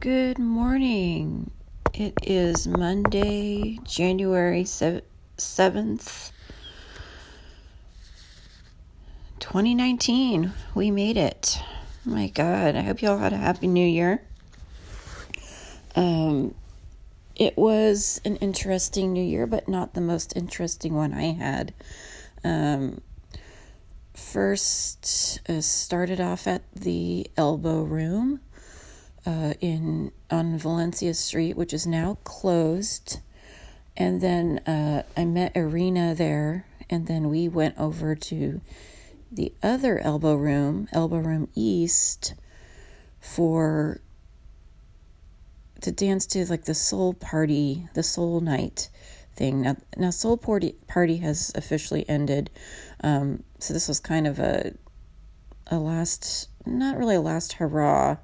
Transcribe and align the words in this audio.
Good 0.00 0.38
morning. 0.38 1.50
It 1.92 2.14
is 2.22 2.66
Monday, 2.66 3.80
January 3.84 4.64
7th, 4.64 5.02
2019. 9.40 10.52
We 10.74 10.90
made 10.90 11.18
it. 11.18 11.60
my 12.06 12.28
God, 12.28 12.76
I 12.76 12.80
hope 12.80 13.02
you 13.02 13.10
all 13.10 13.18
had 13.18 13.34
a 13.34 13.36
happy 13.36 13.66
new 13.66 13.86
year. 13.86 14.22
Um, 15.94 16.54
it 17.36 17.58
was 17.58 18.22
an 18.24 18.36
interesting 18.36 19.12
new 19.12 19.22
year, 19.22 19.46
but 19.46 19.68
not 19.68 19.92
the 19.92 20.00
most 20.00 20.34
interesting 20.34 20.94
one 20.94 21.12
I 21.12 21.34
had. 21.34 21.74
Um, 22.42 23.02
first, 24.14 25.42
uh, 25.46 25.60
started 25.60 26.22
off 26.22 26.46
at 26.46 26.62
the 26.74 27.30
Elbow 27.36 27.82
Room 27.82 28.40
uh, 29.26 29.54
in 29.60 30.12
on 30.30 30.58
Valencia 30.58 31.14
Street, 31.14 31.56
which 31.56 31.72
is 31.72 31.86
now 31.86 32.18
closed. 32.24 33.20
And 33.96 34.20
then 34.20 34.58
uh, 34.66 35.02
I 35.16 35.24
met 35.24 35.56
Irina 35.56 36.14
there, 36.14 36.66
and 36.88 37.06
then 37.06 37.28
we 37.28 37.48
went 37.48 37.78
over 37.78 38.14
to 38.14 38.60
the 39.30 39.52
other 39.62 39.98
elbow 39.98 40.34
room, 40.34 40.88
Elbow 40.92 41.18
Room 41.18 41.48
East, 41.54 42.34
for 43.20 44.00
to 45.80 45.92
dance 45.92 46.26
to 46.26 46.44
like 46.46 46.64
the 46.64 46.74
soul 46.74 47.14
party, 47.14 47.88
the 47.94 48.02
soul 48.02 48.40
night 48.40 48.90
thing. 49.34 49.62
Now, 49.62 49.76
now 49.96 50.10
soul 50.10 50.36
party 50.36 50.74
party 50.88 51.18
has 51.18 51.52
officially 51.54 52.08
ended, 52.08 52.50
um, 53.02 53.44
so 53.58 53.72
this 53.72 53.88
was 53.88 54.00
kind 54.00 54.26
of 54.26 54.38
a 54.38 54.72
a 55.68 55.78
last, 55.78 56.48
not 56.66 56.96
really 56.96 57.16
a 57.16 57.20
last 57.20 57.54
hurrah, 57.54 58.16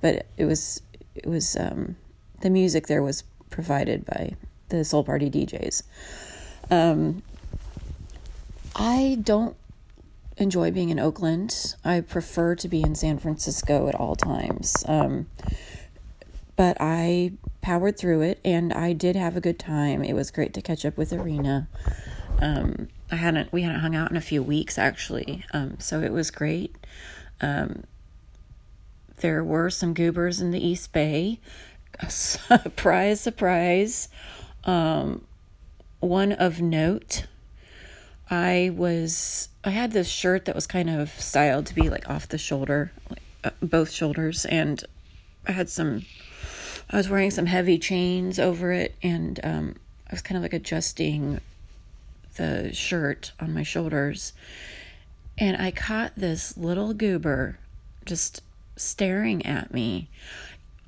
but 0.00 0.26
it 0.36 0.44
was 0.44 0.82
it 1.14 1.26
was 1.26 1.56
um, 1.56 1.96
the 2.40 2.50
music 2.50 2.86
there 2.86 3.02
was 3.02 3.22
provided 3.50 4.04
by 4.06 4.36
the 4.68 4.84
Soul 4.84 5.04
Party 5.04 5.30
DJs. 5.30 5.82
Um, 6.70 7.22
I 8.76 9.18
don't 9.22 9.56
enjoy 10.36 10.70
being 10.70 10.88
in 10.88 10.98
Oakland. 10.98 11.74
I 11.84 12.00
prefer 12.00 12.54
to 12.56 12.68
be 12.68 12.82
in 12.82 12.94
San 12.94 13.18
Francisco 13.18 13.88
at 13.88 13.94
all 13.94 14.16
times. 14.16 14.84
Um, 14.88 15.26
but 16.56 16.76
I 16.80 17.32
powered 17.60 17.98
through 17.98 18.22
it 18.22 18.40
and 18.44 18.72
I 18.72 18.92
did 18.92 19.16
have 19.16 19.36
a 19.36 19.40
good 19.40 19.58
time. 19.58 20.02
It 20.02 20.14
was 20.14 20.30
great 20.30 20.54
to 20.54 20.62
catch 20.62 20.84
up 20.84 20.96
with 20.96 21.12
Irina. 21.12 21.68
Um, 22.40 22.88
I 23.10 23.16
hadn't 23.16 23.52
we 23.52 23.62
hadn't 23.62 23.80
hung 23.80 23.94
out 23.94 24.10
in 24.10 24.16
a 24.16 24.20
few 24.20 24.42
weeks 24.42 24.78
actually, 24.78 25.44
um, 25.52 25.78
so 25.78 26.00
it 26.00 26.12
was 26.12 26.30
great. 26.30 26.74
Um, 27.40 27.84
there 29.18 29.44
were 29.44 29.70
some 29.70 29.94
goobers 29.94 30.40
in 30.40 30.50
the 30.50 30.64
East 30.64 30.92
Bay. 30.92 31.38
surprise, 32.08 33.20
surprise. 33.20 34.08
Um, 34.64 35.26
one 36.00 36.32
of 36.32 36.60
note, 36.60 37.26
I 38.30 38.70
was 38.74 39.48
I 39.64 39.70
had 39.70 39.92
this 39.92 40.08
shirt 40.08 40.46
that 40.46 40.54
was 40.54 40.66
kind 40.66 40.88
of 40.88 41.10
styled 41.20 41.66
to 41.66 41.74
be 41.74 41.90
like 41.90 42.08
off 42.08 42.28
the 42.28 42.38
shoulder, 42.38 42.92
like, 43.10 43.22
uh, 43.44 43.50
both 43.62 43.90
shoulders, 43.90 44.46
and 44.46 44.82
I 45.46 45.52
had 45.52 45.68
some. 45.68 46.06
I 46.88 46.96
was 46.96 47.08
wearing 47.08 47.30
some 47.30 47.46
heavy 47.46 47.78
chains 47.78 48.38
over 48.38 48.72
it, 48.72 48.94
and 49.02 49.38
um, 49.44 49.76
I 50.08 50.12
was 50.12 50.22
kind 50.22 50.36
of 50.36 50.42
like 50.42 50.54
adjusting 50.54 51.40
the 52.36 52.72
shirt 52.72 53.32
on 53.38 53.52
my 53.52 53.62
shoulders, 53.62 54.32
and 55.40 55.56
I 55.56 55.70
caught 55.70 56.12
this 56.16 56.56
little 56.58 56.92
goober 56.92 57.58
just 58.04 58.42
staring 58.76 59.44
at 59.46 59.72
me 59.72 60.08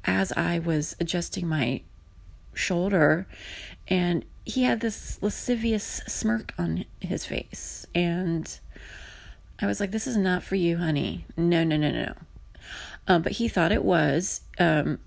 as 0.05 0.31
I 0.33 0.59
was 0.59 0.95
adjusting 1.01 1.49
my 1.49 1.81
shoulder, 2.53 3.27
and 3.89 4.25
he 4.45 4.65
had 4.65 4.81
this 4.81 5.19
lascivious 5.23 6.03
smirk 6.07 6.53
on 6.59 6.85
his 7.01 7.25
face. 7.25 7.87
And 7.95 8.59
I 9.61 9.67
was 9.67 9.81
like, 9.81 9.91
This 9.91 10.07
is 10.07 10.17
not 10.17 10.43
for 10.43 10.57
you, 10.57 10.77
honey. 10.77 11.25
No, 11.37 11.65
no, 11.65 11.77
no, 11.77 11.91
no. 11.91 12.15
Um, 13.09 13.23
but 13.23 13.33
he 13.33 13.49
thought 13.49 13.73
it 13.73 13.85
was. 13.85 14.43
Um, 14.59 14.99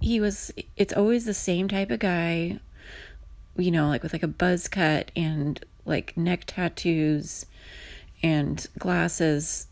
he 0.00 0.20
was, 0.20 0.52
it's 0.76 0.92
always 0.92 1.24
the 1.24 1.34
same 1.34 1.68
type 1.68 1.90
of 1.90 2.00
guy, 2.00 2.58
you 3.56 3.70
know, 3.70 3.88
like 3.88 4.02
with 4.02 4.12
like 4.12 4.22
a 4.22 4.28
buzz 4.28 4.68
cut 4.68 5.10
and 5.16 5.64
like 5.86 6.16
neck 6.16 6.44
tattoos 6.46 7.46
and 8.22 8.66
glasses 8.78 9.66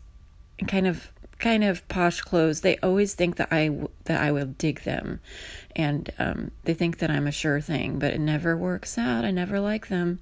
and 0.59 0.67
kind 0.67 0.87
of 0.87 1.11
kind 1.39 1.63
of 1.63 1.87
posh 1.87 2.21
clothes, 2.21 2.61
they 2.61 2.77
always 2.77 3.15
think 3.15 3.37
that 3.37 3.49
I 3.51 3.71
that 4.05 4.21
I 4.21 4.31
will 4.31 4.45
dig 4.45 4.83
them, 4.83 5.19
and 5.75 6.09
um, 6.19 6.51
they 6.63 6.73
think 6.73 6.99
that 6.99 7.09
I'm 7.09 7.27
a 7.27 7.31
sure 7.31 7.59
thing. 7.61 7.99
But 7.99 8.13
it 8.13 8.19
never 8.19 8.55
works 8.55 8.97
out. 8.97 9.25
I 9.25 9.31
never 9.31 9.59
like 9.59 9.87
them. 9.87 10.19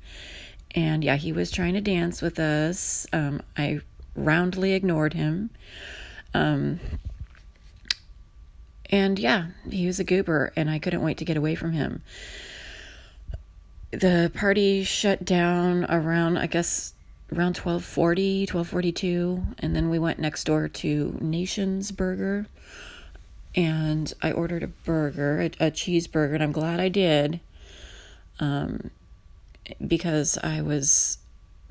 And 0.75 1.03
yeah, 1.03 1.15
he 1.15 1.31
was 1.31 1.51
trying 1.51 1.73
to 1.73 1.81
dance 1.81 2.21
with 2.21 2.39
us. 2.39 3.07
Um, 3.11 3.41
I 3.57 3.81
roundly 4.15 4.73
ignored 4.73 5.13
him. 5.13 5.49
Um, 6.33 6.79
and 8.89 9.19
yeah, 9.19 9.47
he 9.69 9.85
was 9.87 9.99
a 9.99 10.03
goober, 10.03 10.51
and 10.55 10.69
I 10.69 10.79
couldn't 10.79 11.01
wait 11.01 11.17
to 11.17 11.25
get 11.25 11.37
away 11.37 11.55
from 11.55 11.71
him. 11.71 12.01
The 13.91 14.31
party 14.33 14.83
shut 14.83 15.25
down 15.25 15.85
around, 15.85 16.37
I 16.37 16.47
guess, 16.47 16.93
around 17.31 17.57
1240 17.57 18.41
1242 18.41 19.43
and 19.59 19.75
then 19.75 19.89
we 19.89 19.99
went 19.99 20.19
next 20.19 20.45
door 20.45 20.67
to 20.67 21.15
nations 21.21 21.91
burger 21.91 22.47
and 23.55 24.13
i 24.21 24.31
ordered 24.31 24.63
a 24.63 24.67
burger 24.67 25.41
a, 25.41 25.45
a 25.67 25.71
cheeseburger 25.71 26.33
and 26.33 26.43
i'm 26.43 26.51
glad 26.51 26.79
i 26.79 26.89
did 26.89 27.39
um, 28.39 28.89
because 29.85 30.37
i 30.43 30.61
was 30.61 31.19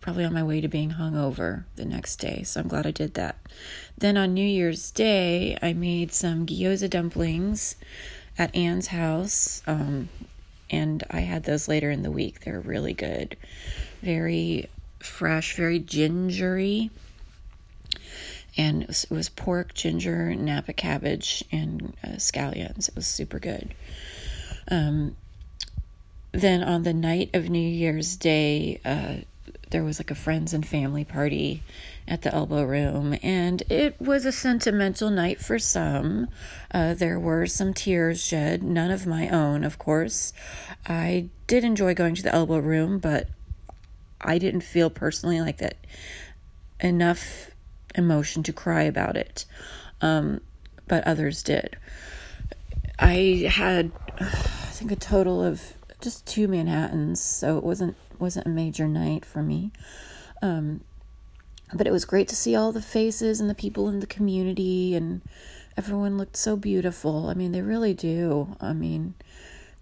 probably 0.01 0.25
on 0.25 0.33
my 0.33 0.43
way 0.43 0.61
to 0.61 0.69
being 0.69 0.93
hungover 0.93 1.65
the 1.77 1.85
next 1.85 2.17
day 2.17 2.43
so 2.45 2.61
i'm 2.61 2.69
glad 2.69 2.87
i 2.87 2.91
did 2.91 3.15
that. 3.15 3.37
Then 3.97 4.17
on 4.17 4.33
new 4.33 4.47
year's 4.47 4.91
day 4.93 5.59
i 5.61 5.73
made 5.73 6.13
some 6.13 6.47
gyoza 6.47 6.89
dumplings 6.89 7.75
at 8.39 8.55
anne's 8.55 8.89
house 8.89 9.61
um, 9.67 10.09
and 10.71 11.03
i 11.11 11.21
had 11.21 11.45
those 11.45 11.67
later 11.67 11.91
in 11.91 12.03
the 12.03 12.11
week. 12.11 12.41
They're 12.41 12.61
really 12.61 12.95
good. 12.95 13.37
Very 14.03 14.69
fresh, 15.01 15.57
very 15.57 15.79
gingery. 15.79 16.91
And 18.57 18.83
it 18.83 18.89
was, 18.89 19.05
it 19.05 19.11
was 19.11 19.29
pork, 19.29 19.75
ginger, 19.75 20.35
napa 20.35 20.73
cabbage, 20.73 21.45
and 21.53 21.95
uh, 22.03 22.17
scallions. 22.17 22.89
It 22.89 22.97
was 22.97 23.07
super 23.07 23.39
good. 23.39 23.75
Um, 24.71 25.17
then 26.33 26.63
on 26.63 26.83
the 26.83 26.93
night 26.93 27.31
of 27.35 27.49
New 27.49 27.59
Year's 27.59 28.17
Day, 28.17 28.81
uh, 28.85 29.19
there 29.71 29.85
was 29.85 30.01
like 30.01 30.11
a 30.11 30.15
friends 30.15 30.55
and 30.55 30.67
family 30.67 31.05
party 31.05 31.63
at 32.07 32.23
the 32.23 32.35
Elbow 32.35 32.65
Room, 32.65 33.17
and 33.23 33.63
it 33.71 34.01
was 34.01 34.25
a 34.25 34.33
sentimental 34.33 35.11
night 35.11 35.41
for 35.41 35.59
some. 35.59 36.29
Uh, 36.73 36.95
there 36.95 37.21
were 37.21 37.47
some 37.47 37.75
tears 37.75 38.23
shed, 38.23 38.63
none 38.63 38.91
of 38.91 39.07
my 39.07 39.29
own, 39.29 39.65
of 39.65 39.79
course. 39.79 40.33
I 40.87 41.29
did 41.47 41.65
enjoy 41.65 41.95
going 41.95 42.15
to 42.15 42.23
the 42.23 42.35
Elbow 42.35 42.59
Room, 42.59 42.99
but 42.99 43.29
I 44.21 44.39
didn't 44.39 44.63
feel 44.63 44.91
personally 44.91 45.41
like 45.41 45.59
that 45.59 45.77
enough 46.81 47.51
emotion 47.95 48.43
to 48.45 48.53
cry 48.53 48.83
about 48.83 49.17
it, 49.17 49.45
um, 50.01 50.41
but 50.87 51.07
others 51.07 51.43
did. 51.43 51.77
I 52.99 53.49
had, 53.49 53.93
I 54.21 54.25
think, 54.25 54.91
a 54.91 54.97
total 54.97 55.43
of 55.43 55.75
just 56.01 56.27
two 56.27 56.49
Manhattans, 56.49 57.21
so 57.21 57.59
it 57.59 57.65
wasn't 57.65 57.97
wasn't 58.19 58.47
a 58.47 58.51
major 58.51 58.89
night 58.89 59.25
for 59.25 59.43
me. 59.43 59.71
Um, 60.43 60.81
but 61.73 61.87
it 61.87 61.93
was 61.93 62.05
great 62.05 62.29
to 62.29 62.37
see 62.37 62.57
all 62.57 62.73
the 62.73 62.83
faces 62.83 63.41
and 63.41 63.49
the 63.49 63.55
people 63.55 63.89
in 63.89 64.01
the 64.01 64.07
community, 64.07 64.95
and 64.95 65.23
everyone 65.77 66.19
looked 66.19 66.37
so 66.37 66.57
beautiful. 66.57 67.29
I 67.29 67.35
mean, 67.35 67.53
they 67.53 67.63
really 67.63 67.95
do. 67.95 68.57
I 68.61 68.73
mean, 68.73 69.15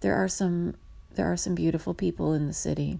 there 0.01 0.15
are 0.15 0.27
some 0.27 0.75
there 1.15 1.31
are 1.31 1.37
some 1.37 1.55
beautiful 1.55 1.93
people 1.93 2.33
in 2.33 2.47
the 2.47 2.53
city. 2.53 2.99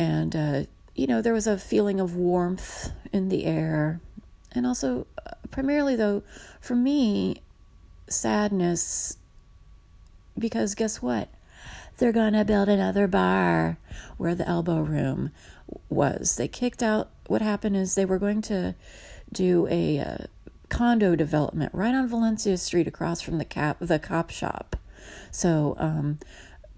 And, 0.00 0.34
uh, 0.34 0.62
you 0.94 1.06
know, 1.06 1.20
there 1.20 1.34
was 1.34 1.46
a 1.46 1.58
feeling 1.58 2.00
of 2.00 2.16
warmth 2.16 2.90
in 3.12 3.28
the 3.28 3.44
air. 3.44 4.00
And 4.50 4.66
also, 4.66 5.06
uh, 5.26 5.32
primarily 5.50 5.94
though, 5.94 6.22
for 6.58 6.74
me, 6.74 7.42
sadness 8.08 9.18
because 10.38 10.74
guess 10.74 11.02
what? 11.02 11.28
They're 11.98 12.12
going 12.12 12.32
to 12.32 12.46
build 12.46 12.70
another 12.70 13.06
bar 13.06 13.76
where 14.16 14.34
the 14.34 14.48
elbow 14.48 14.80
room 14.80 15.32
was. 15.90 16.36
They 16.36 16.48
kicked 16.48 16.82
out, 16.82 17.10
what 17.26 17.42
happened 17.42 17.76
is 17.76 17.94
they 17.94 18.06
were 18.06 18.18
going 18.18 18.40
to 18.42 18.74
do 19.30 19.68
a 19.70 19.98
uh, 19.98 20.16
condo 20.70 21.14
development 21.14 21.74
right 21.74 21.94
on 21.94 22.08
Valencia 22.08 22.56
Street 22.56 22.88
across 22.88 23.20
from 23.20 23.36
the 23.36 23.44
cap 23.44 23.76
the 23.80 23.98
cop 23.98 24.30
shop. 24.30 24.76
So, 25.30 25.76
um, 25.78 26.18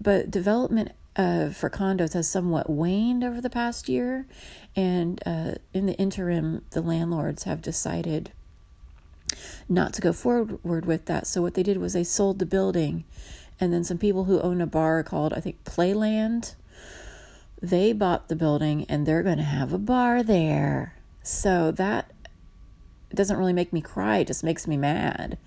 but 0.01 0.29
development 0.29 0.91
uh, 1.15 1.49
for 1.49 1.69
condos 1.69 2.13
has 2.13 2.27
somewhat 2.27 2.69
waned 2.69 3.23
over 3.23 3.39
the 3.39 3.49
past 3.49 3.87
year, 3.87 4.25
and 4.75 5.21
uh, 5.25 5.53
in 5.73 5.85
the 5.85 5.93
interim, 5.93 6.63
the 6.71 6.81
landlords 6.81 7.43
have 7.43 7.61
decided 7.61 8.31
not 9.69 9.93
to 9.93 10.01
go 10.01 10.13
forward 10.13 10.85
with 10.85 11.05
that. 11.05 11.27
So 11.27 11.41
what 11.41 11.53
they 11.53 11.63
did 11.63 11.77
was 11.77 11.93
they 11.93 12.03
sold 12.03 12.39
the 12.39 12.45
building, 12.45 13.03
and 13.59 13.71
then 13.71 13.83
some 13.83 13.97
people 13.97 14.25
who 14.25 14.41
own 14.41 14.61
a 14.61 14.67
bar 14.67 15.03
called 15.03 15.33
I 15.33 15.39
think 15.39 15.63
Playland, 15.63 16.55
they 17.61 17.93
bought 17.93 18.27
the 18.27 18.35
building 18.35 18.85
and 18.89 19.05
they're 19.05 19.23
going 19.23 19.37
to 19.37 19.43
have 19.43 19.71
a 19.71 19.77
bar 19.77 20.23
there. 20.23 20.95
So 21.21 21.71
that 21.71 22.11
doesn't 23.13 23.37
really 23.37 23.53
make 23.53 23.71
me 23.71 23.81
cry; 23.81 24.17
it 24.17 24.27
just 24.27 24.43
makes 24.43 24.67
me 24.67 24.77
mad. 24.77 25.37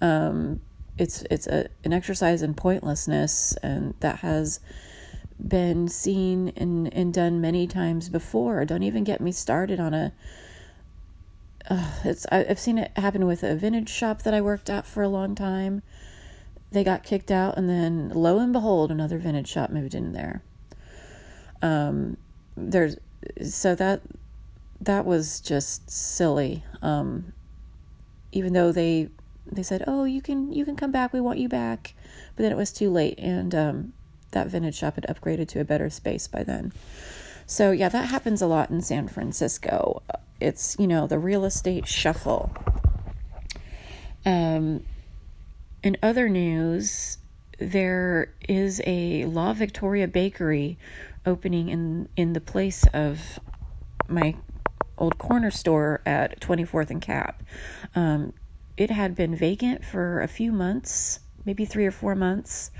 Um, 0.00 0.60
it's 0.96 1.22
it's 1.30 1.46
a, 1.48 1.68
an 1.84 1.92
exercise 1.92 2.42
in 2.42 2.54
pointlessness, 2.54 3.56
and 3.62 3.94
that 4.00 4.20
has 4.20 4.60
been 5.46 5.88
seen 5.88 6.52
and, 6.56 6.92
and 6.92 7.14
done 7.14 7.40
many 7.40 7.66
times 7.66 8.08
before. 8.08 8.64
Don't 8.64 8.82
even 8.82 9.04
get 9.04 9.20
me 9.20 9.32
started 9.32 9.78
on 9.78 9.94
a 9.94 10.12
uh, 11.70 11.90
it's 12.04 12.26
I, 12.32 12.44
have 12.44 12.58
seen 12.58 12.78
it 12.78 12.92
happen 12.96 13.26
with 13.26 13.42
a 13.42 13.54
vintage 13.54 13.90
shop 13.90 14.22
that 14.22 14.32
I 14.32 14.40
worked 14.40 14.70
at 14.70 14.86
for 14.86 15.02
a 15.02 15.08
long 15.08 15.34
time. 15.34 15.82
They 16.70 16.84
got 16.84 17.02
kicked 17.02 17.30
out, 17.30 17.56
and 17.56 17.68
then 17.68 18.10
lo 18.14 18.38
and 18.38 18.52
behold, 18.52 18.90
another 18.90 19.18
vintage 19.18 19.48
shop 19.48 19.70
moved 19.70 19.94
in 19.94 20.12
there. 20.12 20.42
Um, 21.60 22.16
there's 22.56 22.96
so 23.46 23.74
that 23.74 24.00
that 24.80 25.04
was 25.04 25.40
just 25.40 25.90
silly. 25.90 26.64
Um, 26.82 27.32
even 28.32 28.52
though 28.52 28.72
they 28.72 29.08
they 29.46 29.62
said, 29.62 29.84
"Oh, 29.86 30.04
you 30.04 30.22
can 30.22 30.52
you 30.52 30.64
can 30.64 30.76
come 30.76 30.92
back. 30.92 31.12
We 31.12 31.20
want 31.20 31.38
you 31.38 31.48
back," 31.48 31.94
but 32.36 32.42
then 32.42 32.52
it 32.52 32.56
was 32.56 32.72
too 32.72 32.90
late, 32.90 33.18
and 33.18 33.54
um, 33.54 33.92
that 34.32 34.48
vintage 34.48 34.76
shop 34.76 34.96
had 34.96 35.06
upgraded 35.06 35.48
to 35.48 35.60
a 35.60 35.64
better 35.64 35.90
space 35.90 36.28
by 36.28 36.42
then. 36.42 36.72
So 37.46 37.70
yeah, 37.70 37.88
that 37.88 38.08
happens 38.08 38.42
a 38.42 38.46
lot 38.46 38.70
in 38.70 38.82
San 38.82 39.08
Francisco 39.08 40.02
it's 40.40 40.76
you 40.78 40.86
know 40.86 41.06
the 41.06 41.18
real 41.18 41.44
estate 41.44 41.86
shuffle. 41.86 42.52
Um, 44.24 44.84
in 45.82 45.96
other 46.02 46.28
news, 46.28 47.18
there 47.58 48.32
is 48.48 48.80
a 48.86 49.24
La 49.26 49.52
Victoria 49.52 50.08
bakery 50.08 50.78
opening 51.26 51.68
in 51.68 52.08
in 52.16 52.32
the 52.32 52.40
place 52.40 52.84
of 52.92 53.40
my 54.08 54.36
old 54.96 55.18
corner 55.18 55.50
store 55.50 56.00
at 56.04 56.40
24th 56.40 56.90
and 56.90 57.00
Capp. 57.00 57.42
Um, 57.94 58.32
it 58.76 58.90
had 58.90 59.14
been 59.14 59.34
vacant 59.36 59.84
for 59.84 60.20
a 60.20 60.28
few 60.28 60.50
months, 60.50 61.20
maybe 61.44 61.64
three 61.64 61.86
or 61.86 61.90
four 61.90 62.14
months. 62.14 62.70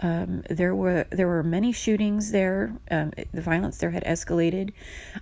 Um, 0.00 0.44
there 0.48 0.74
were 0.74 1.06
there 1.10 1.26
were 1.26 1.42
many 1.42 1.72
shootings 1.72 2.30
there. 2.30 2.72
Um, 2.90 3.12
the 3.32 3.40
violence 3.40 3.78
there 3.78 3.90
had 3.90 4.04
escalated. 4.04 4.72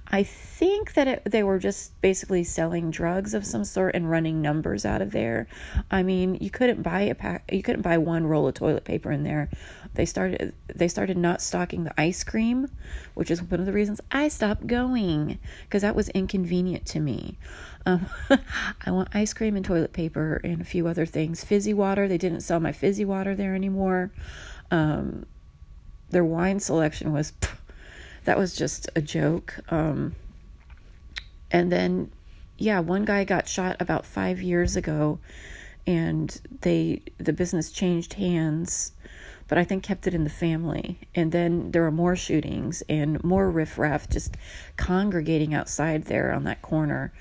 I 0.08 0.22
think 0.22 0.94
that 0.94 1.08
it, 1.08 1.22
they 1.24 1.42
were 1.42 1.58
just 1.58 1.98
basically 2.00 2.44
selling 2.44 2.90
drugs 2.90 3.32
of 3.32 3.46
some 3.46 3.64
sort 3.64 3.94
and 3.94 4.10
running 4.10 4.42
numbers 4.42 4.84
out 4.84 5.00
of 5.00 5.12
there. 5.12 5.48
I 5.90 6.02
mean, 6.02 6.36
you 6.40 6.50
couldn't 6.50 6.82
buy 6.82 7.02
a 7.02 7.14
pack. 7.14 7.50
You 7.50 7.62
couldn't 7.62 7.82
buy 7.82 7.98
one 7.98 8.26
roll 8.26 8.46
of 8.46 8.54
toilet 8.54 8.84
paper 8.84 9.10
in 9.10 9.22
there. 9.22 9.48
They 9.96 10.06
started 10.06 10.54
they 10.72 10.88
started 10.88 11.16
not 11.16 11.42
stocking 11.42 11.84
the 11.84 12.00
ice 12.00 12.22
cream, 12.22 12.70
which 13.14 13.30
is 13.30 13.42
one 13.42 13.60
of 13.60 13.66
the 13.66 13.72
reasons 13.72 14.00
I 14.10 14.28
stopped 14.28 14.66
going 14.66 15.38
because 15.64 15.82
that 15.82 15.96
was 15.96 16.08
inconvenient 16.10 16.86
to 16.86 17.00
me. 17.00 17.38
Um, 17.84 18.06
I 18.86 18.90
want 18.90 19.08
ice 19.14 19.32
cream 19.32 19.56
and 19.56 19.64
toilet 19.64 19.92
paper 19.92 20.40
and 20.44 20.60
a 20.60 20.64
few 20.64 20.86
other 20.86 21.06
things. 21.06 21.42
Fizzy 21.44 21.74
water. 21.74 22.08
They 22.08 22.18
didn't 22.18 22.40
sell 22.40 22.60
my 22.60 22.72
fizzy 22.72 23.04
water 23.04 23.34
there 23.34 23.54
anymore. 23.54 24.12
Um, 24.70 25.26
their 26.10 26.24
wine 26.24 26.60
selection 26.60 27.12
was 27.12 27.32
that 28.24 28.36
was 28.36 28.54
just 28.54 28.88
a 28.94 29.00
joke. 29.00 29.58
Um, 29.68 30.14
and 31.50 31.72
then, 31.72 32.10
yeah, 32.58 32.80
one 32.80 33.04
guy 33.04 33.24
got 33.24 33.48
shot 33.48 33.76
about 33.80 34.04
five 34.04 34.42
years 34.42 34.76
ago, 34.76 35.20
and 35.86 36.40
they 36.60 37.02
the 37.18 37.32
business 37.32 37.70
changed 37.70 38.14
hands, 38.14 38.92
but 39.48 39.58
I 39.58 39.64
think 39.64 39.82
kept 39.82 40.06
it 40.06 40.14
in 40.14 40.24
the 40.24 40.30
family. 40.30 40.98
And 41.14 41.32
then 41.32 41.70
there 41.70 41.82
were 41.82 41.90
more 41.90 42.16
shootings 42.16 42.82
and 42.88 43.22
more 43.22 43.50
riffraff 43.50 44.08
just 44.08 44.36
congregating 44.76 45.54
outside 45.54 46.04
there 46.04 46.32
on 46.32 46.44
that 46.44 46.62
corner. 46.62 47.12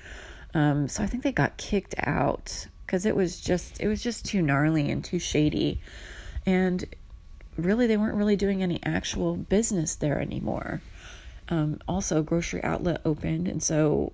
Um, 0.54 0.88
so 0.88 1.02
I 1.02 1.06
think 1.06 1.22
they 1.22 1.32
got 1.32 1.56
kicked 1.56 1.94
out 1.98 2.66
because 2.86 3.04
it 3.04 3.16
was 3.16 3.40
just 3.40 3.80
it 3.80 3.88
was 3.88 4.02
just 4.02 4.24
too 4.24 4.40
gnarly 4.40 4.90
and 4.90 5.04
too 5.04 5.18
shady, 5.18 5.80
and 6.46 6.84
really 7.56 7.86
they 7.86 7.96
weren't 7.96 8.16
really 8.16 8.36
doing 8.36 8.62
any 8.62 8.80
actual 8.84 9.36
business 9.36 9.96
there 9.96 10.20
anymore. 10.20 10.80
Um, 11.48 11.80
also, 11.86 12.22
grocery 12.22 12.62
outlet 12.64 13.02
opened, 13.04 13.48
and 13.48 13.62
so 13.62 14.12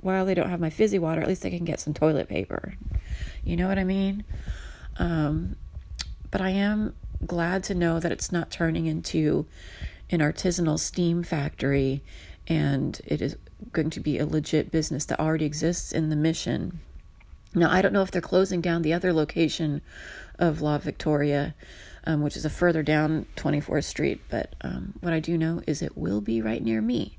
while 0.00 0.26
they 0.26 0.34
don't 0.34 0.50
have 0.50 0.60
my 0.60 0.70
fizzy 0.70 0.98
water, 0.98 1.20
at 1.20 1.28
least 1.28 1.42
they 1.42 1.50
can 1.50 1.64
get 1.64 1.80
some 1.80 1.94
toilet 1.94 2.28
paper. 2.28 2.74
You 3.44 3.56
know 3.56 3.66
what 3.66 3.78
I 3.78 3.84
mean? 3.84 4.24
Um, 4.98 5.56
but 6.30 6.40
I 6.40 6.50
am 6.50 6.94
glad 7.26 7.64
to 7.64 7.74
know 7.74 8.00
that 8.00 8.12
it's 8.12 8.32
not 8.32 8.50
turning 8.50 8.86
into 8.86 9.46
an 10.10 10.20
artisanal 10.20 10.78
steam 10.78 11.22
factory 11.22 12.02
and 12.46 13.00
it 13.04 13.20
is 13.20 13.36
going 13.72 13.90
to 13.90 14.00
be 14.00 14.18
a 14.18 14.26
legit 14.26 14.70
business 14.70 15.04
that 15.06 15.20
already 15.20 15.44
exists 15.44 15.92
in 15.92 16.08
the 16.08 16.16
mission. 16.16 16.80
Now, 17.54 17.70
I 17.70 17.82
don't 17.82 17.92
know 17.92 18.02
if 18.02 18.10
they're 18.10 18.22
closing 18.22 18.60
down 18.60 18.82
the 18.82 18.94
other 18.94 19.12
location 19.12 19.82
of 20.38 20.60
La 20.60 20.78
Victoria 20.78 21.54
um, 22.08 22.22
which 22.22 22.36
is 22.36 22.44
a 22.46 22.50
further 22.50 22.82
down 22.82 23.26
24th 23.36 23.84
Street. 23.84 24.20
But 24.30 24.54
um, 24.62 24.94
what 25.00 25.12
I 25.12 25.20
do 25.20 25.36
know 25.36 25.62
is 25.66 25.82
it 25.82 25.96
will 25.96 26.22
be 26.22 26.40
right 26.40 26.62
near 26.62 26.80
me. 26.80 27.18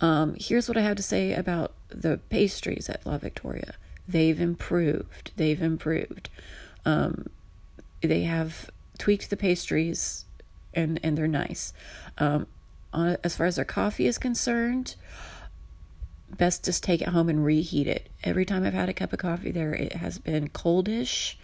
Um, 0.00 0.34
here's 0.40 0.66
what 0.66 0.78
I 0.78 0.80
have 0.80 0.96
to 0.96 1.02
say 1.02 1.34
about 1.34 1.74
the 1.88 2.18
pastries 2.30 2.88
at 2.88 3.04
La 3.06 3.18
Victoria. 3.18 3.74
They've 4.08 4.40
improved. 4.40 5.32
They've 5.36 5.60
improved. 5.60 6.30
Um, 6.86 7.26
they 8.06 8.22
have 8.22 8.70
tweaked 8.98 9.30
the 9.30 9.36
pastries, 9.36 10.24
and 10.72 11.00
and 11.02 11.16
they're 11.16 11.28
nice. 11.28 11.72
Um, 12.18 12.46
on, 12.92 13.16
as 13.24 13.36
far 13.36 13.46
as 13.46 13.56
their 13.56 13.64
coffee 13.64 14.06
is 14.06 14.18
concerned, 14.18 14.94
best 16.30 16.64
just 16.64 16.82
take 16.82 17.02
it 17.02 17.08
home 17.08 17.28
and 17.28 17.44
reheat 17.44 17.86
it. 17.86 18.08
Every 18.22 18.44
time 18.44 18.64
I've 18.64 18.74
had 18.74 18.88
a 18.88 18.94
cup 18.94 19.12
of 19.12 19.18
coffee 19.18 19.50
there, 19.50 19.74
it 19.74 19.94
has 19.94 20.18
been 20.18 20.48
coldish 20.48 21.36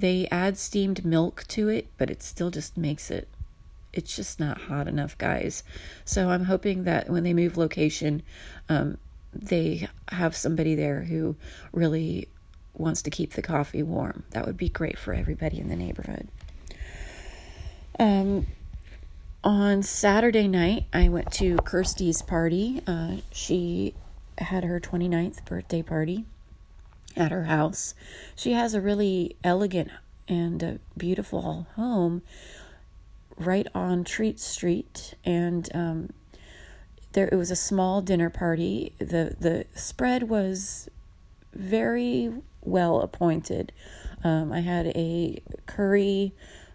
they 0.00 0.26
add 0.30 0.56
steamed 0.56 1.04
milk 1.04 1.44
to 1.48 1.68
it, 1.68 1.86
but 1.98 2.10
it 2.10 2.22
still 2.22 2.50
just 2.50 2.76
makes 2.76 3.10
it 3.10 3.28
it's 3.92 4.14
just 4.14 4.38
not 4.38 4.62
hot 4.62 4.86
enough, 4.86 5.18
guys. 5.18 5.64
So 6.04 6.30
I'm 6.30 6.44
hoping 6.44 6.84
that 6.84 7.10
when 7.10 7.24
they 7.24 7.34
move 7.34 7.56
location, 7.56 8.22
um, 8.68 8.98
they 9.32 9.88
have 10.12 10.36
somebody 10.36 10.76
there 10.76 11.02
who 11.02 11.34
really 11.72 12.28
wants 12.74 13.02
to 13.02 13.10
keep 13.10 13.32
the 13.32 13.42
coffee 13.42 13.82
warm. 13.82 14.24
That 14.30 14.46
would 14.46 14.56
be 14.56 14.68
great 14.68 14.98
for 14.98 15.12
everybody 15.12 15.58
in 15.58 15.68
the 15.68 15.76
neighborhood. 15.76 16.28
Um, 17.98 18.46
on 19.44 19.82
Saturday 19.82 20.48
night, 20.48 20.86
I 20.92 21.08
went 21.08 21.32
to 21.34 21.56
Kirsty's 21.58 22.22
party. 22.22 22.82
Uh, 22.86 23.16
she 23.32 23.94
had 24.38 24.64
her 24.64 24.80
29th 24.80 25.44
birthday 25.44 25.82
party 25.82 26.24
at 27.16 27.30
her 27.30 27.44
house. 27.44 27.94
She 28.34 28.52
has 28.52 28.74
a 28.74 28.80
really 28.80 29.36
elegant 29.42 29.90
and 30.28 30.78
beautiful 30.96 31.66
home 31.74 32.22
right 33.36 33.66
on 33.74 34.04
Treat 34.04 34.38
Street, 34.38 35.14
and 35.24 35.68
um, 35.74 36.10
there 37.12 37.28
it 37.28 37.36
was 37.36 37.50
a 37.50 37.56
small 37.56 38.00
dinner 38.02 38.30
party. 38.30 38.92
the 38.98 39.36
The 39.38 39.66
spread 39.74 40.28
was 40.28 40.88
very 41.52 42.32
well 42.70 43.00
appointed. 43.00 43.72
Um, 44.22 44.52
I 44.52 44.60
had 44.60 44.86
a 44.88 45.42
curry, 45.66 46.32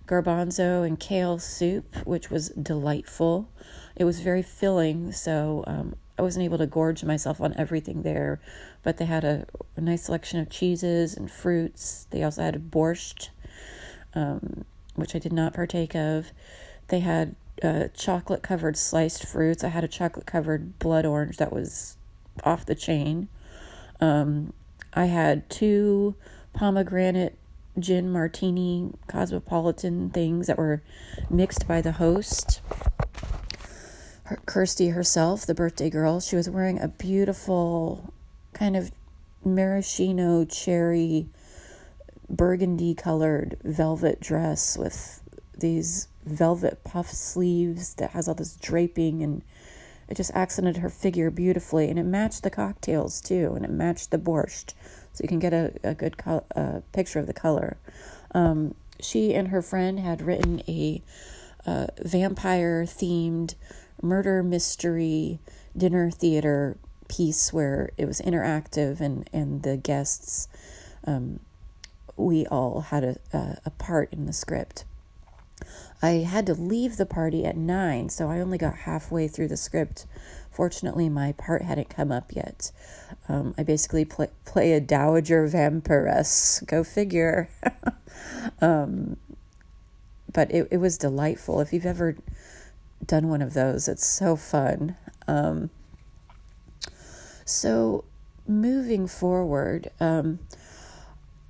garbanzo, 0.08 0.86
and 0.86 1.00
kale 1.00 1.40
soup, 1.40 1.96
which 2.06 2.30
was 2.30 2.50
delightful. 2.50 3.50
It 3.96 4.04
was 4.04 4.20
very 4.20 4.42
filling, 4.42 5.12
so 5.12 5.64
um, 5.68 5.96
I 6.18 6.22
wasn't 6.22 6.46
able 6.46 6.58
to 6.58 6.68
gorge 6.68 7.04
myself 7.04 7.42
on 7.42 7.54
everything 7.58 8.02
there, 8.02 8.40
but 8.84 8.98
they 8.98 9.06
had 9.06 9.24
a, 9.24 9.46
a 9.76 9.82
nice 9.82 10.04
selection 10.04 10.40
of 10.40 10.50
cheeses 10.50 11.16
and 11.16 11.30
fruits. 11.30 12.08
They 12.10 12.24
also 12.24 12.42
had 12.42 12.72
borscht, 12.72 13.30
um, 14.14 14.66
which 14.96 15.16
I 15.16 15.20
did 15.20 15.34
not 15.34 15.54
partake 15.54 15.96
of. 15.96 16.32
They 16.88 17.02
had 17.02 17.36
uh, 17.64 17.86
chocolate 17.94 18.44
covered 18.44 18.78
sliced 18.78 19.26
fruits. 19.26 19.64
I 19.64 19.70
had 19.70 19.84
a 19.84 19.90
chocolate 19.90 20.26
covered 20.26 20.80
blood 20.80 21.06
orange 21.06 21.38
that 21.38 21.54
was 21.54 21.98
off 22.44 22.66
the 22.66 22.76
chain. 22.76 23.28
Um, 24.02 24.54
I 24.96 25.06
had 25.06 25.50
two 25.50 26.16
pomegranate 26.54 27.38
gin 27.78 28.10
martini 28.10 28.94
cosmopolitan 29.08 30.10
things 30.10 30.48
that 30.48 30.58
were 30.58 30.82
mixed 31.30 31.68
by 31.68 31.82
the 31.82 31.94
host. 31.94 32.62
Her, 34.24 34.38
Kirsty 34.46 34.90
herself, 34.90 35.46
the 35.46 35.54
birthday 35.54 35.90
girl, 35.90 36.22
she 36.22 36.38
was 36.38 36.50
wearing 36.50 36.80
a 36.80 36.88
beautiful 36.88 38.14
kind 38.54 38.78
of 38.78 38.92
maraschino 39.44 40.46
cherry 40.46 41.28
burgundy 42.30 42.96
colored 42.96 43.58
velvet 43.64 44.20
dress 44.20 44.78
with 44.78 45.22
these 45.58 46.08
velvet 46.26 46.84
puff 46.84 47.12
sleeves 47.12 47.94
that 47.96 48.12
has 48.12 48.28
all 48.28 48.34
this 48.34 48.56
draping 48.56 49.22
and 49.22 49.44
it 50.08 50.18
just 50.18 50.32
accented 50.34 50.78
her 50.78 50.90
figure 50.90 51.32
beautifully 51.32 51.90
and 51.90 51.98
it 51.98 52.04
matched 52.04 52.44
the 52.44 52.50
cocktails 52.50 53.22
too 53.22 53.54
and 53.56 53.66
it 53.66 53.72
matched 53.72 54.12
the 54.12 54.18
borscht 54.18 54.74
so 55.14 55.22
you 55.24 55.28
can 55.28 55.40
get 55.40 55.54
a, 55.54 55.74
a 55.84 55.94
good 55.94 56.18
col- 56.18 56.46
uh, 56.56 56.82
picture 56.92 57.20
of 57.20 57.28
the 57.28 57.34
color. 57.34 57.78
Um, 58.34 58.76
she 59.00 59.34
and 59.34 59.48
her 59.48 59.62
friend 59.62 60.00
had 60.00 60.22
written 60.22 60.62
a 60.68 61.02
uh, 61.66 61.88
vampire 62.00 62.86
themed 62.86 63.56
murder 64.02 64.44
mystery 64.44 65.40
dinner 65.76 66.12
theater 66.12 66.78
piece 67.08 67.54
where 67.54 67.92
it 67.98 68.06
was 68.06 68.22
interactive 68.22 69.00
and, 69.00 69.30
and 69.32 69.64
the 69.64 69.78
guests, 69.78 70.48
um, 71.06 71.40
we 72.18 72.46
all 72.48 72.82
had 72.82 73.04
a, 73.04 73.18
a, 73.34 73.58
a 73.66 73.70
part 73.72 74.12
in 74.12 74.26
the 74.26 74.34
script. 74.34 74.86
I 76.02 76.10
had 76.28 76.46
to 76.48 76.54
leave 76.54 76.98
the 76.98 77.06
party 77.06 77.46
at 77.46 77.58
nine, 77.58 78.10
so 78.10 78.30
I 78.30 78.40
only 78.40 78.58
got 78.58 78.80
halfway 78.80 79.28
through 79.28 79.48
the 79.48 79.58
script. 79.58 80.06
Fortunately, 80.52 81.10
my 81.10 81.32
part 81.34 81.64
hadn't 81.64 81.90
come 81.90 82.12
up 82.12 82.32
yet. 82.34 82.72
Um, 83.28 83.56
I 83.58 83.64
basically 83.64 84.06
play, 84.06 84.30
play 84.46 84.74
a 84.74 84.80
dowager 84.80 85.48
vampiress. 85.48 86.66
Go 86.66 86.84
figure. 86.84 87.50
um, 88.62 89.18
but 90.32 90.52
it, 90.52 90.68
it 90.72 90.78
was 90.78 90.98
delightful. 90.98 91.62
If 91.62 91.74
you've 91.74 91.86
ever 91.86 92.18
done 93.06 93.30
one 93.30 93.42
of 93.42 93.54
those, 93.54 93.88
it's 93.88 94.06
so 94.06 94.36
fun. 94.36 94.96
Um, 95.28 95.70
so, 97.46 98.04
moving 98.48 99.08
forward, 99.08 99.90
um, 100.00 100.40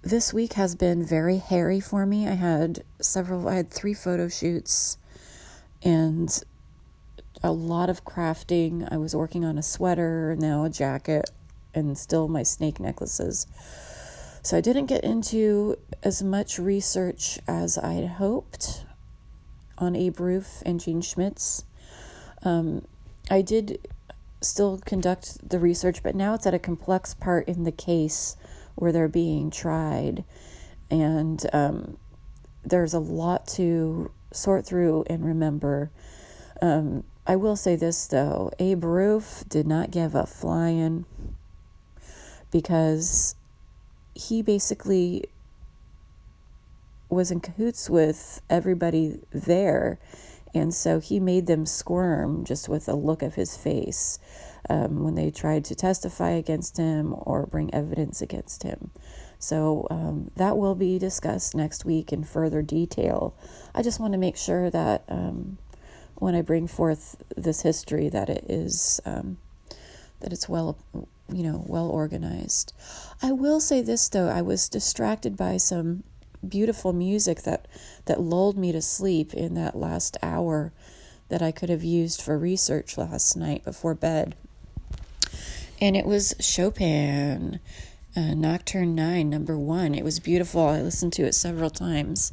this 0.06 0.32
week 0.32 0.54
has 0.54 0.76
been 0.76 1.04
very 1.04 1.38
hairy 1.38 1.80
for 1.80 2.06
me. 2.06 2.28
I 2.28 2.36
had 2.36 2.84
several, 3.02 3.50
I 3.50 3.56
had 3.56 3.72
three 3.72 3.96
photo 3.96 4.30
shoots 4.30 5.00
and 5.82 6.30
a 7.42 7.52
lot 7.52 7.90
of 7.90 8.06
crafting. 8.06 8.88
I 8.92 8.98
was 8.98 9.16
working 9.16 9.44
on 9.44 9.58
a 9.58 9.64
sweater, 9.64 10.36
now 10.38 10.64
a 10.64 10.70
jacket, 10.70 11.32
and 11.74 11.98
still 11.98 12.28
my 12.28 12.44
snake 12.44 12.80
necklaces. 12.80 13.48
So 14.44 14.56
I 14.56 14.62
didn't 14.62 14.86
get 14.86 15.04
into 15.04 15.76
as 16.04 16.22
much 16.22 16.60
research 16.60 17.40
as 17.48 17.80
I 17.80 17.94
had 17.94 18.10
hoped 18.12 18.86
on 19.80 19.96
Abe 19.96 20.18
Ruef 20.18 20.62
and 20.68 20.80
Jean 20.80 21.02
Schmitz. 21.02 21.66
Um, 22.44 22.86
I 23.32 23.42
did 23.42 23.80
still 24.40 24.80
conduct 24.86 25.50
the 25.50 25.58
research, 25.58 26.04
but 26.04 26.14
now 26.14 26.36
it's 26.36 26.46
at 26.46 26.54
a 26.54 26.60
complex 26.60 27.16
part 27.16 27.48
in 27.48 27.64
the 27.64 27.72
case 27.72 28.38
where 28.76 28.92
they're 28.92 29.08
being 29.08 29.50
tried. 29.50 30.24
And 30.92 31.46
um, 31.54 31.98
there's 32.64 32.94
a 32.94 33.00
lot 33.00 33.48
to 33.48 34.12
sort 34.32 34.66
through 34.66 35.06
and 35.08 35.26
remember. 35.26 35.92
Um, 36.62 37.04
I 37.28 37.36
will 37.36 37.56
say 37.56 37.76
this 37.76 38.06
though 38.08 38.52
Abe 38.60 38.84
Ruef 38.84 39.48
did 39.50 39.66
not 39.66 39.92
give 39.92 40.14
a 40.14 40.26
flying 40.26 41.06
because 42.52 43.36
he 44.14 44.42
basically 44.42 45.26
was 47.10 47.32
in 47.32 47.40
cahoots 47.40 47.90
with 47.90 48.42
everybody 48.50 49.20
there. 49.32 50.00
And 50.56 50.74
so 50.74 51.00
he 51.00 51.20
made 51.20 51.48
them 51.48 51.66
squirm 51.66 52.46
just 52.46 52.70
with 52.70 52.88
a 52.88 52.96
look 52.96 53.22
of 53.22 53.36
his 53.36 53.58
face 53.58 54.18
um, 54.70 55.04
when 55.04 55.16
they 55.16 55.30
tried 55.30 55.66
to 55.66 55.76
testify 55.76 56.32
against 56.32 56.78
him 56.78 57.14
or 57.18 57.46
bring 57.46 57.74
evidence 57.74 58.22
against 58.22 58.64
him. 58.64 58.92
So 59.38 59.86
um, 59.92 60.32
that 60.38 60.58
will 60.58 60.76
be 60.76 60.98
discussed 60.98 61.56
next 61.56 61.86
week 61.86 62.14
in 62.14 62.24
further 62.24 62.62
detail. 62.62 63.36
I 63.76 63.82
just 63.82 64.00
want 64.00 64.14
to 64.14 64.20
make 64.20 64.38
sure 64.38 64.70
that 64.70 65.04
um, 65.10 65.58
when 66.16 66.36
I 66.36 66.42
bring 66.42 66.68
forth 66.68 67.22
this 67.36 67.62
history, 67.62 68.10
that 68.10 68.30
it 68.30 68.46
is 68.50 69.02
um, 69.06 69.38
that 70.22 70.32
it's 70.32 70.48
well, 70.48 70.78
you 71.32 71.44
know, 71.44 71.64
well 71.68 71.90
organized. 71.90 72.74
I 73.22 73.34
will 73.34 73.60
say 73.60 73.82
this 73.82 74.08
though: 74.08 74.30
I 74.30 74.42
was 74.42 74.70
distracted 74.70 75.36
by 75.36 75.58
some 75.58 76.04
beautiful 76.46 76.94
music 76.94 77.44
that 77.44 77.68
that 78.06 78.22
lulled 78.22 78.58
me 78.58 78.72
to 78.72 78.82
sleep 78.82 79.34
in 79.34 79.54
that 79.56 79.76
last 79.76 80.18
hour 80.22 80.72
that 81.30 81.42
I 81.42 81.52
could 81.52 81.70
have 81.70 81.84
used 81.84 82.22
for 82.22 82.38
research 82.38 82.98
last 82.98 83.36
night 83.36 83.64
before 83.64 83.96
bed. 83.96 84.36
And 85.82 85.98
it 85.98 86.06
was 86.06 86.36
Chopin, 86.40 87.60
uh, 88.16 88.34
Nocturne 88.34 88.96
9, 88.96 89.30
number 89.30 89.58
one. 89.58 89.94
It 89.94 90.04
was 90.04 90.20
beautiful. 90.20 90.68
I 90.68 90.82
listened 90.82 91.14
to 91.14 91.24
it 91.24 91.34
several 91.34 91.70
times 91.70 92.32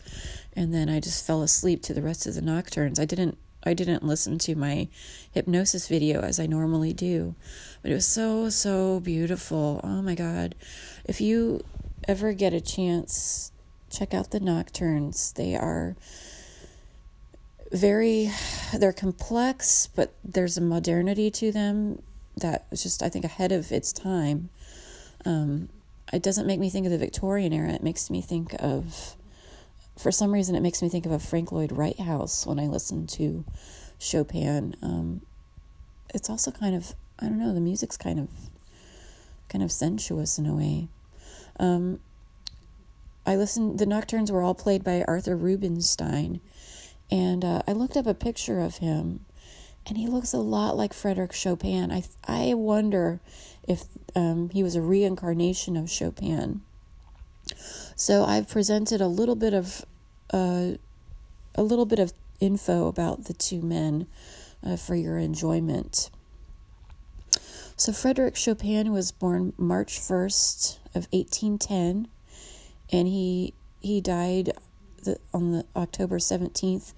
and 0.55 0.73
then 0.73 0.89
I 0.89 1.01
just 1.01 1.27
fell 1.27 1.43
asleep 1.43 1.83
to 1.83 1.95
the 1.95 2.03
rest 2.03 2.27
of 2.27 2.35
the 2.35 2.43
nocturnes. 2.43 3.01
I 3.01 3.05
didn't 3.05 3.39
I 3.65 3.75
didn't 3.75 4.05
listen 4.05 4.39
to 4.41 4.57
my 4.57 4.89
hypnosis 5.31 5.87
video 5.87 6.21
as 6.21 6.41
I 6.41 6.47
normally 6.47 6.93
do, 6.93 7.37
but 7.81 7.93
it 7.93 7.95
was 7.95 8.07
so 8.07 8.51
so 8.51 9.01
beautiful. 9.01 9.81
Oh 9.85 10.03
my 10.03 10.15
god. 10.15 10.55
If 11.05 11.21
you 11.21 11.65
ever 12.09 12.33
get 12.33 12.53
a 12.53 12.61
chance 12.61 13.52
check 13.93 14.15
out 14.15 14.31
the 14.31 14.41
nocturnes. 14.41 15.33
They 15.33 15.55
are 15.55 15.95
very 17.71 18.31
they're 18.77 18.93
complex, 18.93 19.89
but 19.95 20.15
there's 20.25 20.57
a 20.57 20.61
modernity 20.61 21.31
to 21.31 21.53
them 21.53 22.03
that 22.37 22.67
is 22.71 22.83
just 22.83 23.03
I 23.03 23.09
think 23.09 23.25
ahead 23.25 23.53
of 23.53 23.71
its 23.71 23.93
time. 23.93 24.49
Um, 25.25 25.69
it 26.13 26.23
doesn't 26.23 26.47
make 26.47 26.61
me 26.61 26.69
think 26.69 26.87
of 26.87 26.93
the 26.93 26.99
Victorian 26.99 27.53
era. 27.53 27.71
It 27.71 27.83
makes 27.83 28.11
me 28.11 28.21
think 28.21 28.55
of, 28.59 29.17
for 29.97 30.11
some 30.11 30.33
reason, 30.33 30.55
it 30.55 30.61
makes 30.61 30.83
me 30.83 30.89
think 30.89 31.07
of 31.07 31.13
a 31.13 31.19
Frank 31.19 31.53
Lloyd 31.53 31.73
Wright 31.73 31.99
house 31.99 32.45
when 32.45 32.59
I 32.59 32.67
listen 32.67 33.07
to 33.09 33.45
Chopin. 33.99 34.75
Um, 34.83 35.23
it's 36.13 36.29
also 36.29 36.51
kind 36.51 36.75
of 36.75 36.95
I 37.19 37.27
don't 37.27 37.39
know. 37.39 37.55
The 37.55 37.61
music's 37.61 37.97
kind 37.97 38.19
of 38.19 38.29
kind 39.49 39.63
of 39.63 39.71
sensuous 39.71 40.39
in 40.39 40.47
a 40.47 40.55
way. 40.55 40.89
Um, 41.61 42.01
I 43.25 43.37
listened, 43.37 43.79
the 43.79 43.87
nocturnes 43.87 44.33
were 44.33 44.43
all 44.43 44.55
played 44.55 44.83
by 44.83 45.05
Arthur 45.07 45.37
Rubinstein. 45.37 46.41
And 47.11 47.45
uh, 47.45 47.63
I 47.67 47.73
looked 47.73 47.97
up 47.97 48.07
a 48.07 48.15
picture 48.15 48.61
of 48.61 48.79
him, 48.79 49.25
and 49.87 49.99
he 49.99 50.07
looks 50.07 50.33
a 50.33 50.39
lot 50.39 50.77
like 50.77 50.95
Frederick 50.95 51.33
Chopin. 51.33 51.93
I, 51.93 52.05
I 52.27 52.55
wonder 52.55 53.21
if 53.69 53.85
um, 54.17 54.49
he 54.51 54.63
was 54.63 54.75
a 54.75 54.81
reincarnation 54.81 55.77
of 55.77 55.91
Chopin. 55.91 56.63
So 57.95 58.25
I've 58.25 58.49
presented 58.49 59.01
a 59.01 59.09
little 59.09 59.37
bit 59.37 59.53
of 59.53 59.85
uh, 60.33 60.73
a 61.55 61.63
little 61.63 61.85
bit 61.85 61.99
of 61.99 62.13
info 62.41 62.87
about 62.87 63.25
the 63.25 63.35
two 63.35 63.61
men 63.61 64.07
uh, 64.65 64.77
for 64.77 64.95
your 64.95 65.19
enjoyment. 65.19 66.11
So 67.77 67.93
Frederick 67.93 68.37
Chopin 68.37 68.93
was 68.93 69.13
born 69.13 69.53
March 69.59 69.99
1st 69.99 70.79
of 70.95 71.09
1810 71.13 72.09
and 72.93 73.09
he 73.09 73.55
he 73.81 74.01
died 74.01 74.53
the, 75.03 75.19
on 75.35 75.51
the 75.51 75.67
October 75.75 76.19
17th 76.19 76.93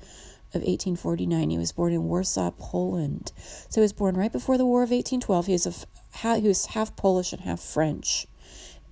of 0.52 0.60
1849. 0.60 1.50
He 1.50 1.56
was 1.56 1.72
born 1.72 1.92
in 1.92 2.04
Warsaw, 2.04 2.50
Poland. 2.58 3.32
So 3.36 3.80
he 3.80 3.82
was 3.82 3.94
born 3.94 4.16
right 4.16 4.30
before 4.32 4.58
the 4.58 4.66
War 4.66 4.82
of 4.82 4.90
1812. 4.90 5.46
He 5.46 5.52
was 5.52 5.66
a 5.66 6.36
he 6.40 6.48
was 6.48 6.66
half 6.66 6.94
Polish 6.96 7.32
and 7.32 7.42
half 7.42 7.60
French, 7.60 8.26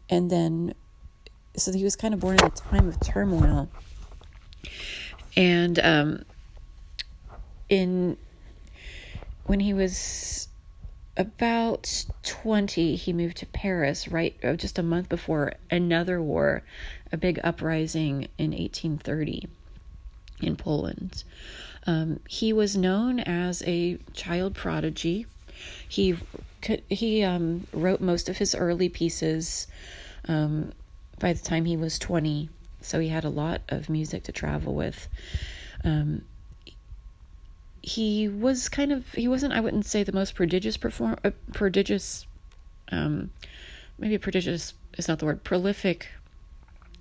and 0.09 0.31
then 0.31 0.75
so 1.57 1.73
he 1.73 1.85
was 1.85 1.97
kind 1.97 2.15
of 2.15 2.21
born 2.21 2.39
in 2.39 2.45
a 2.45 2.51
time 2.51 2.89
of 2.89 2.99
turmoil. 3.01 3.69
And 5.37 5.79
um, 5.81 6.25
in 7.69 8.17
when 9.45 9.61
he 9.61 9.75
was 9.75 10.49
about 11.17 12.07
20, 12.23 12.97
he 12.97 13.13
moved 13.13 13.37
to 13.39 13.47
Paris, 13.47 14.09
right 14.09 14.35
uh, 14.43 14.55
just 14.55 14.79
a 14.79 14.83
month 14.83 15.09
before 15.09 15.55
another 15.71 16.23
war, 16.23 16.63
a 17.11 17.17
big 17.17 17.39
uprising 17.45 18.29
in 18.39 18.51
1830 18.53 19.49
in 20.41 20.57
Poland. 20.57 21.25
Um, 21.87 22.21
he 22.29 22.53
was 22.53 22.77
known 22.77 23.21
as 23.21 23.63
a 23.67 23.99
child 24.15 24.55
prodigy. 24.55 25.27
He 25.89 26.17
he 26.89 27.23
um, 27.23 27.67
wrote 27.73 28.01
most 28.01 28.29
of 28.29 28.39
his 28.39 28.55
early 28.55 28.89
pieces 28.89 29.67
um, 30.29 30.73
by 31.19 31.33
the 31.33 31.43
time 31.43 31.65
he 31.65 31.77
was 31.77 31.99
20, 31.99 32.49
so 32.81 33.01
he 33.01 33.09
had 33.09 33.25
a 33.25 33.29
lot 33.29 33.63
of 33.69 33.91
music 33.91 34.25
to 34.25 34.33
travel 34.33 34.75
with. 34.75 35.09
Um, 35.85 36.23
he 37.83 38.29
was 38.29 38.69
kind 38.69 38.93
of 38.93 39.07
he 39.13 39.29
wasn't 39.29 39.53
I 39.53 39.61
wouldn't 39.61 39.87
say 39.87 40.05
the 40.05 40.13
most 40.13 40.35
prodigious 40.35 40.77
perform 40.77 41.17
uh, 41.25 41.31
prodigious 41.53 42.27
um 42.91 43.31
maybe 43.99 44.19
prodigious 44.19 44.75
is 44.97 45.09
not 45.09 45.19
the 45.19 45.27
word 45.27 45.43
prolific 45.43 46.09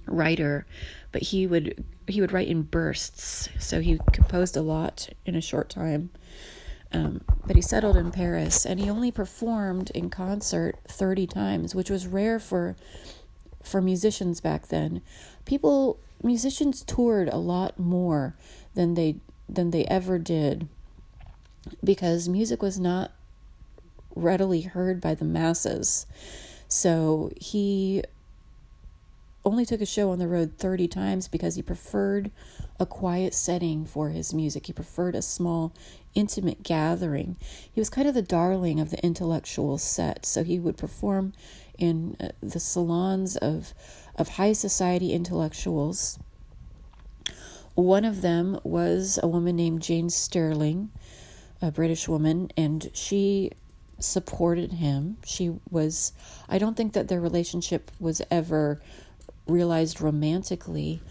writer 0.08 0.66
but 1.12 1.22
he 1.22 1.46
would 1.46 1.84
he 2.08 2.22
would 2.22 2.32
write 2.32 2.48
in 2.48 2.64
bursts. 2.64 3.50
So 3.60 3.82
he 3.82 4.00
composed 4.12 4.56
a 4.58 4.62
lot 4.62 5.10
in 5.26 5.36
a 5.36 5.42
short 5.42 5.70
time. 5.70 6.12
Um, 6.94 7.22
but 7.48 7.56
he 7.56 7.62
settled 7.62 7.96
in 7.96 8.12
Paris 8.12 8.66
and 8.66 8.80
he 8.80 8.90
only 8.90 9.12
performed 9.12 9.92
in 9.92 10.10
concert 10.10 10.76
30 10.90 11.26
times 11.26 11.74
which 11.74 11.90
was 11.90 12.06
rare 12.06 12.38
for 12.38 12.76
for 13.64 13.82
musicians 13.82 14.42
back 14.42 14.68
then. 14.68 15.02
People 15.46 16.00
musicians 16.22 16.84
toured 16.84 17.30
a 17.30 17.38
lot 17.38 17.80
more 17.80 18.36
than 18.76 18.96
they 18.96 19.16
than 19.52 19.72
they 19.72 19.86
ever 19.86 20.18
did 20.18 20.68
because 21.84 22.30
music 22.30 22.62
was 22.62 22.80
not 22.80 23.12
readily 24.16 24.62
heard 24.62 25.00
by 25.00 25.14
the 25.14 25.26
masses. 25.26 26.06
So 26.68 27.32
he 27.40 28.04
only 29.44 29.66
took 29.66 29.82
a 29.82 29.86
show 29.86 30.12
on 30.12 30.20
the 30.20 30.28
road 30.28 30.54
30 30.58 30.88
times 30.88 31.28
because 31.28 31.56
he 31.56 31.62
preferred 31.62 32.32
a 32.80 32.86
quiet 32.86 33.34
setting 33.34 33.86
for 33.86 34.10
his 34.10 34.34
music. 34.34 34.68
He 34.68 34.74
preferred 34.74 35.16
a 35.16 35.22
small, 35.22 35.74
intimate 36.14 36.64
gathering. 36.64 37.38
He 37.72 37.80
was 37.80 37.90
kind 37.90 38.08
of 38.08 38.14
the 38.14 38.22
darling 38.22 38.80
of 38.80 38.92
the 38.92 39.04
intellectual 39.04 39.78
set, 39.78 40.26
so 40.26 40.44
he 40.44 40.60
would 40.60 40.78
perform 40.78 41.34
in 41.78 42.16
uh, 42.20 42.30
the 42.42 42.60
salons 42.60 43.36
of 43.38 43.74
of 44.16 44.30
high 44.30 44.54
society 44.54 45.14
intellectuals. 45.14 46.20
One 47.76 48.06
of 48.06 48.22
them 48.22 48.60
was 48.64 49.20
a 49.22 49.28
woman 49.28 49.56
named 49.56 49.82
Jane 49.82 50.10
Stirling, 50.10 50.92
a 51.62 51.72
British 51.72 52.08
woman, 52.08 52.52
and 52.58 52.90
she 52.94 53.52
supported 54.00 54.74
him. 54.74 55.18
She 55.26 55.54
was, 55.70 56.14
I 56.50 56.58
don't 56.58 56.76
think 56.76 56.94
that 56.94 57.08
their 57.08 57.22
relationship 57.22 57.92
was 58.00 58.22
ever 58.30 58.82
realized 59.48 60.02
romantically, 60.02 61.02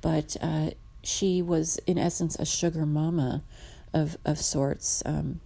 but 0.00 0.36
uh, 0.40 0.70
she 1.02 1.42
was 1.42 1.78
in 1.86 1.98
essence 1.98 2.36
a 2.36 2.44
sugar 2.44 2.86
mama 2.86 3.42
of 3.92 4.16
of 4.24 4.38
sorts. 4.38 5.02
Um, 5.04 5.40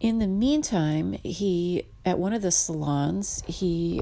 in 0.00 0.18
the 0.18 0.26
meantime, 0.26 1.14
he 1.24 1.84
at 2.04 2.18
one 2.18 2.32
of 2.32 2.42
the 2.42 2.50
salons 2.50 3.42
he 3.46 4.00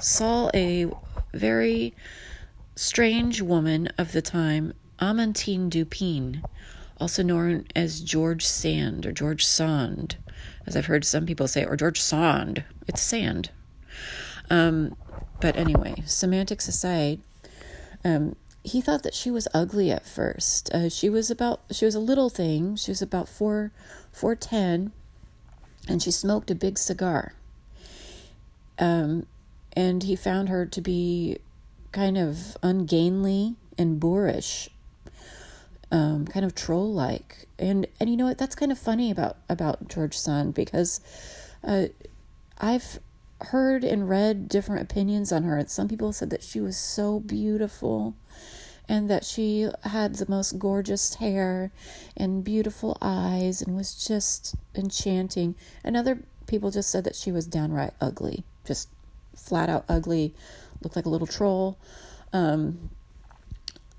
saw 0.00 0.50
a 0.54 0.90
very 1.32 1.94
strange 2.74 3.40
woman 3.42 3.88
of 3.98 4.12
the 4.12 4.22
time, 4.22 4.72
Amantine 4.98 5.68
Dupin, 5.68 6.42
also 7.00 7.22
known 7.22 7.66
as 7.74 8.00
George 8.00 8.46
Sand 8.46 9.06
or 9.06 9.12
George 9.12 9.44
Sand, 9.44 10.16
as 10.66 10.76
I've 10.76 10.86
heard 10.86 11.04
some 11.04 11.26
people 11.26 11.48
say, 11.48 11.64
or 11.64 11.76
George 11.76 12.00
Sand. 12.00 12.64
It's 12.86 13.02
sand. 13.02 13.50
Um, 14.50 14.96
but 15.40 15.56
anyway, 15.56 16.02
semantics 16.06 16.68
aside, 16.68 17.20
um, 18.04 18.36
he 18.64 18.80
thought 18.80 19.02
that 19.02 19.14
she 19.14 19.30
was 19.30 19.48
ugly 19.52 19.90
at 19.90 20.06
first. 20.06 20.72
Uh, 20.72 20.88
she 20.88 21.08
was 21.08 21.30
about 21.30 21.60
she 21.70 21.84
was 21.84 21.94
a 21.94 22.00
little 22.00 22.30
thing. 22.30 22.76
She 22.76 22.90
was 22.90 23.02
about 23.02 23.28
four 23.28 23.72
four 24.12 24.36
ten, 24.36 24.92
and 25.88 26.02
she 26.02 26.10
smoked 26.10 26.50
a 26.50 26.54
big 26.54 26.78
cigar. 26.78 27.34
Um, 28.78 29.26
and 29.72 30.02
he 30.04 30.14
found 30.14 30.48
her 30.48 30.66
to 30.66 30.80
be 30.80 31.38
kind 31.92 32.18
of 32.18 32.56
ungainly 32.62 33.54
and 33.78 34.00
boorish, 34.00 34.68
um, 35.90 36.26
kind 36.26 36.44
of 36.44 36.54
troll 36.54 36.92
like. 36.92 37.46
And 37.58 37.86
and 38.00 38.10
you 38.10 38.16
know 38.16 38.26
what? 38.26 38.38
That's 38.38 38.54
kind 38.54 38.72
of 38.72 38.78
funny 38.78 39.10
about 39.10 39.36
about 39.48 39.88
George 39.88 40.18
Sand 40.18 40.54
because 40.54 41.00
uh, 41.62 41.86
I've 42.58 42.98
heard 43.46 43.84
and 43.84 44.08
read 44.08 44.48
different 44.48 44.82
opinions 44.82 45.32
on 45.32 45.42
her. 45.44 45.62
Some 45.66 45.88
people 45.88 46.12
said 46.12 46.30
that 46.30 46.42
she 46.42 46.60
was 46.60 46.76
so 46.76 47.20
beautiful 47.20 48.14
and 48.88 49.08
that 49.08 49.24
she 49.24 49.68
had 49.84 50.16
the 50.16 50.28
most 50.28 50.58
gorgeous 50.58 51.14
hair 51.14 51.70
and 52.16 52.44
beautiful 52.44 52.98
eyes 53.00 53.62
and 53.62 53.76
was 53.76 53.94
just 53.94 54.54
enchanting. 54.74 55.54
And 55.84 55.96
other 55.96 56.20
people 56.46 56.70
just 56.70 56.90
said 56.90 57.04
that 57.04 57.16
she 57.16 57.32
was 57.32 57.46
downright 57.46 57.94
ugly, 58.00 58.44
just 58.64 58.88
flat 59.34 59.68
out 59.68 59.84
ugly, 59.88 60.34
looked 60.82 60.96
like 60.96 61.06
a 61.06 61.10
little 61.10 61.26
troll. 61.26 61.78
Um, 62.32 62.90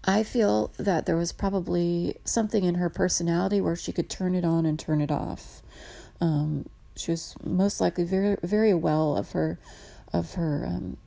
I 0.06 0.24
feel 0.24 0.72
that 0.78 1.06
there 1.06 1.16
was 1.16 1.32
probably 1.32 2.18
something 2.26 2.64
in 2.64 2.76
her 2.76 2.90
personality 2.90 3.62
where 3.62 3.76
she 3.76 3.94
could 3.94 4.10
turn 4.10 4.36
it 4.36 4.44
on 4.44 4.66
and 4.66 4.78
turn 4.78 5.00
it 5.00 5.12
off. 5.12 5.62
Um, 6.20 6.68
she 6.96 7.12
was 7.12 7.36
most 7.44 7.80
likely 7.82 8.04
very 8.04 8.38
very 8.44 8.70
aware 8.70 9.18
of 9.18 9.32
her 9.32 9.60
of 10.12 10.34
her 10.34 10.66
um, 10.68 10.98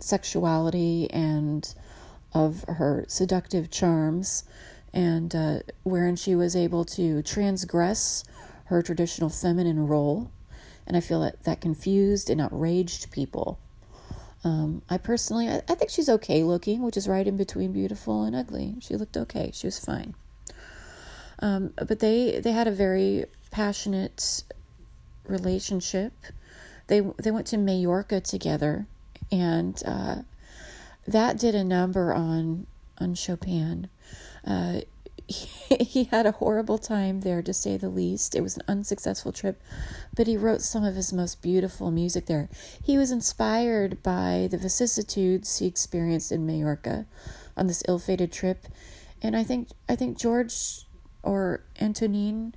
sexuality 0.00 1.10
and 1.10 1.74
of 2.34 2.64
her 2.66 3.04
seductive 3.08 3.70
charms, 3.70 4.44
and 4.92 5.34
uh, 5.34 5.58
wherein 5.84 6.16
she 6.16 6.34
was 6.34 6.56
able 6.56 6.84
to 6.84 7.22
transgress 7.22 8.24
her 8.66 8.82
traditional 8.82 9.30
feminine 9.30 9.86
role. 9.86 10.30
And 10.86 10.96
I 10.96 11.00
feel 11.00 11.20
that 11.20 11.44
that 11.44 11.60
confused 11.60 12.30
and 12.30 12.40
outraged 12.40 13.10
people. 13.10 13.58
Um, 14.46 14.82
I 14.88 14.96
personally, 14.96 15.48
I, 15.48 15.56
I 15.68 15.74
think 15.74 15.90
she's 15.90 16.08
okay 16.08 16.44
looking, 16.44 16.82
which 16.82 16.96
is 16.96 17.08
right 17.08 17.26
in 17.26 17.36
between 17.36 17.72
beautiful 17.72 18.22
and 18.22 18.36
ugly. 18.36 18.76
She 18.78 18.94
looked 18.94 19.16
okay. 19.16 19.50
She 19.52 19.66
was 19.66 19.84
fine. 19.84 20.14
Um, 21.40 21.72
but 21.76 21.98
they 21.98 22.38
they 22.38 22.52
had 22.52 22.68
a 22.68 22.70
very 22.70 23.24
passionate 23.50 24.44
relationship. 25.24 26.12
They 26.86 27.00
they 27.00 27.32
went 27.32 27.48
to 27.48 27.58
Majorca 27.58 28.20
together, 28.20 28.86
and 29.32 29.82
uh, 29.84 30.18
that 31.08 31.38
did 31.38 31.56
a 31.56 31.64
number 31.64 32.14
on 32.14 32.68
on 32.98 33.16
Chopin. 33.16 33.88
Uh, 34.46 34.82
he, 35.28 36.04
had 36.04 36.24
a 36.24 36.32
horrible 36.32 36.78
time 36.78 37.22
there, 37.22 37.42
to 37.42 37.52
say 37.52 37.76
the 37.76 37.88
least. 37.88 38.34
It 38.36 38.42
was 38.42 38.56
an 38.56 38.62
unsuccessful 38.68 39.32
trip, 39.32 39.60
but 40.14 40.26
he 40.26 40.36
wrote 40.36 40.62
some 40.62 40.84
of 40.84 40.94
his 40.94 41.12
most 41.12 41.42
beautiful 41.42 41.90
music 41.90 42.26
there. 42.26 42.48
He 42.82 42.96
was 42.96 43.10
inspired 43.10 44.02
by 44.02 44.48
the 44.50 44.58
vicissitudes 44.58 45.58
he 45.58 45.66
experienced 45.66 46.30
in 46.30 46.46
Majorca 46.46 47.06
on 47.56 47.66
this 47.66 47.82
ill-fated 47.88 48.30
trip, 48.30 48.66
and 49.20 49.36
I 49.36 49.42
think 49.42 49.68
I 49.88 49.96
think 49.96 50.16
George 50.16 50.86
or 51.22 51.64
Antonine 51.80 52.54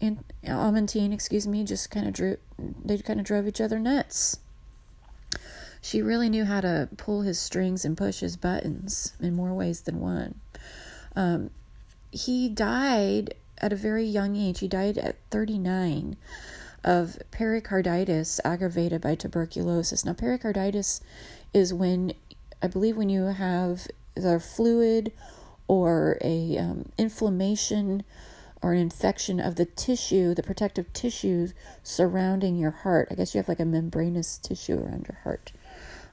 and 0.00 0.24
Amantine, 0.44 1.12
excuse 1.12 1.46
me, 1.46 1.62
just 1.62 1.90
kind 1.90 2.08
of 2.08 2.12
drew 2.12 2.38
they 2.84 2.98
kind 2.98 3.20
of 3.20 3.26
drove 3.26 3.46
each 3.46 3.60
other 3.60 3.78
nuts. 3.78 4.40
She 5.80 6.02
really 6.02 6.28
knew 6.28 6.44
how 6.44 6.60
to 6.60 6.88
pull 6.96 7.22
his 7.22 7.38
strings 7.38 7.84
and 7.84 7.96
push 7.96 8.20
his 8.20 8.36
buttons 8.36 9.14
in 9.20 9.34
more 9.34 9.54
ways 9.54 9.82
than 9.82 10.00
one. 10.00 10.40
Um, 11.16 11.50
he 12.10 12.48
died 12.48 13.34
at 13.58 13.72
a 13.72 13.76
very 13.76 14.04
young 14.04 14.36
age. 14.36 14.60
He 14.60 14.68
died 14.68 14.98
at 14.98 15.16
39 15.30 16.16
of 16.82 17.18
pericarditis 17.30 18.40
aggravated 18.44 19.00
by 19.02 19.14
tuberculosis. 19.14 20.04
Now, 20.04 20.14
pericarditis 20.14 21.00
is 21.52 21.74
when 21.74 22.12
I 22.62 22.66
believe 22.68 22.96
when 22.96 23.08
you 23.08 23.26
have 23.26 23.86
the 24.14 24.40
fluid 24.40 25.12
or 25.68 26.18
a 26.20 26.58
um, 26.58 26.90
inflammation 26.98 28.02
or 28.62 28.72
an 28.72 28.78
infection 28.78 29.40
of 29.40 29.56
the 29.56 29.64
tissue, 29.64 30.34
the 30.34 30.42
protective 30.42 30.92
tissue 30.92 31.48
surrounding 31.82 32.56
your 32.56 32.70
heart. 32.70 33.08
I 33.10 33.14
guess 33.14 33.34
you 33.34 33.38
have 33.38 33.48
like 33.48 33.60
a 33.60 33.64
membranous 33.64 34.36
tissue 34.38 34.78
around 34.78 35.06
your 35.08 35.18
heart. 35.22 35.52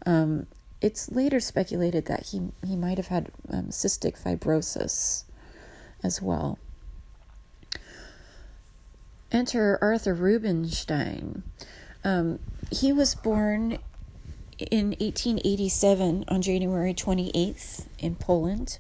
Um, 0.06 0.48
it's 0.80 1.12
later 1.12 1.40
speculated 1.40 2.06
that 2.06 2.28
he, 2.28 2.52
he 2.66 2.76
might 2.76 2.98
have 2.98 3.08
had 3.08 3.32
um, 3.50 3.68
cystic 3.70 4.22
fibrosis 4.22 5.24
as 6.08 6.22
well. 6.22 6.58
Enter 9.32 9.78
Arthur 9.82 10.14
Rubinstein. 10.16 11.44
Um, 12.04 12.40
he 12.72 12.94
was 12.94 13.14
born 13.14 13.78
in 14.58 14.96
1887 15.00 16.26
on 16.30 16.42
January 16.42 16.94
28th 16.94 17.86
in 18.00 18.16
Poland. 18.16 18.80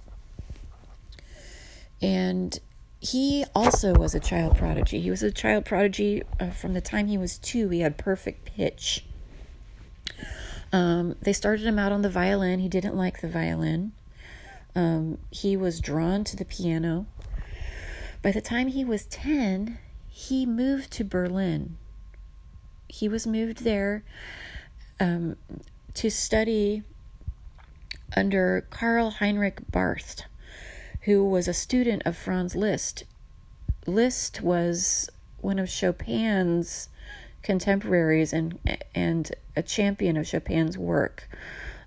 And 2.02 2.60
he 3.00 3.46
also 3.54 3.94
was 3.94 4.16
a 4.16 4.20
child 4.20 4.58
prodigy. 4.58 5.02
He 5.02 5.10
was 5.10 5.22
a 5.22 5.32
child 5.32 5.66
prodigy 5.66 6.24
uh, 6.40 6.52
from 6.52 6.74
the 6.74 6.82
time 6.82 7.08
he 7.08 7.18
was 7.18 7.38
two. 7.38 7.70
He 7.70 7.82
had 7.82 7.98
perfect 7.98 8.46
pitch. 8.46 9.04
Um, 10.72 11.16
they 11.22 11.34
started 11.34 11.66
him 11.66 11.78
out 11.78 11.92
on 11.92 12.02
the 12.02 12.10
violin. 12.10 12.60
He 12.60 12.70
didn't 12.70 12.96
like 12.96 13.22
the 13.22 13.30
violin. 13.30 13.92
Um, 14.78 15.18
he 15.32 15.58
was 15.58 15.82
drawn 15.82 16.24
to 16.26 16.38
the 16.38 16.46
piano. 16.46 17.08
By 18.22 18.32
the 18.32 18.42
time 18.42 18.68
he 18.68 18.86
was 18.86 19.06
10, 19.06 19.78
he 20.08 20.46
moved 20.46 20.92
to 20.94 21.04
Berlin. 21.04 21.78
He 22.88 23.10
was 23.10 23.26
moved 23.28 23.64
there 23.64 24.04
um, 25.00 25.36
to 25.96 26.10
study 26.10 26.84
under 28.16 28.66
Karl 28.70 29.10
Heinrich 29.10 29.60
Barth 29.72 30.24
who 31.08 31.24
was 31.24 31.48
a 31.48 31.54
student 31.54 32.02
of 32.06 32.18
Franz 32.18 32.54
Liszt. 32.54 33.06
Liszt 33.86 34.42
was 34.42 35.10
one 35.40 35.58
of 35.58 35.70
Chopin's 35.70 36.90
contemporaries 37.44 38.34
and 38.34 38.60
and 38.94 39.32
a 39.56 39.64
champion 39.64 40.18
of 40.18 40.28
Chopin's 40.28 40.78
work. 40.78 41.30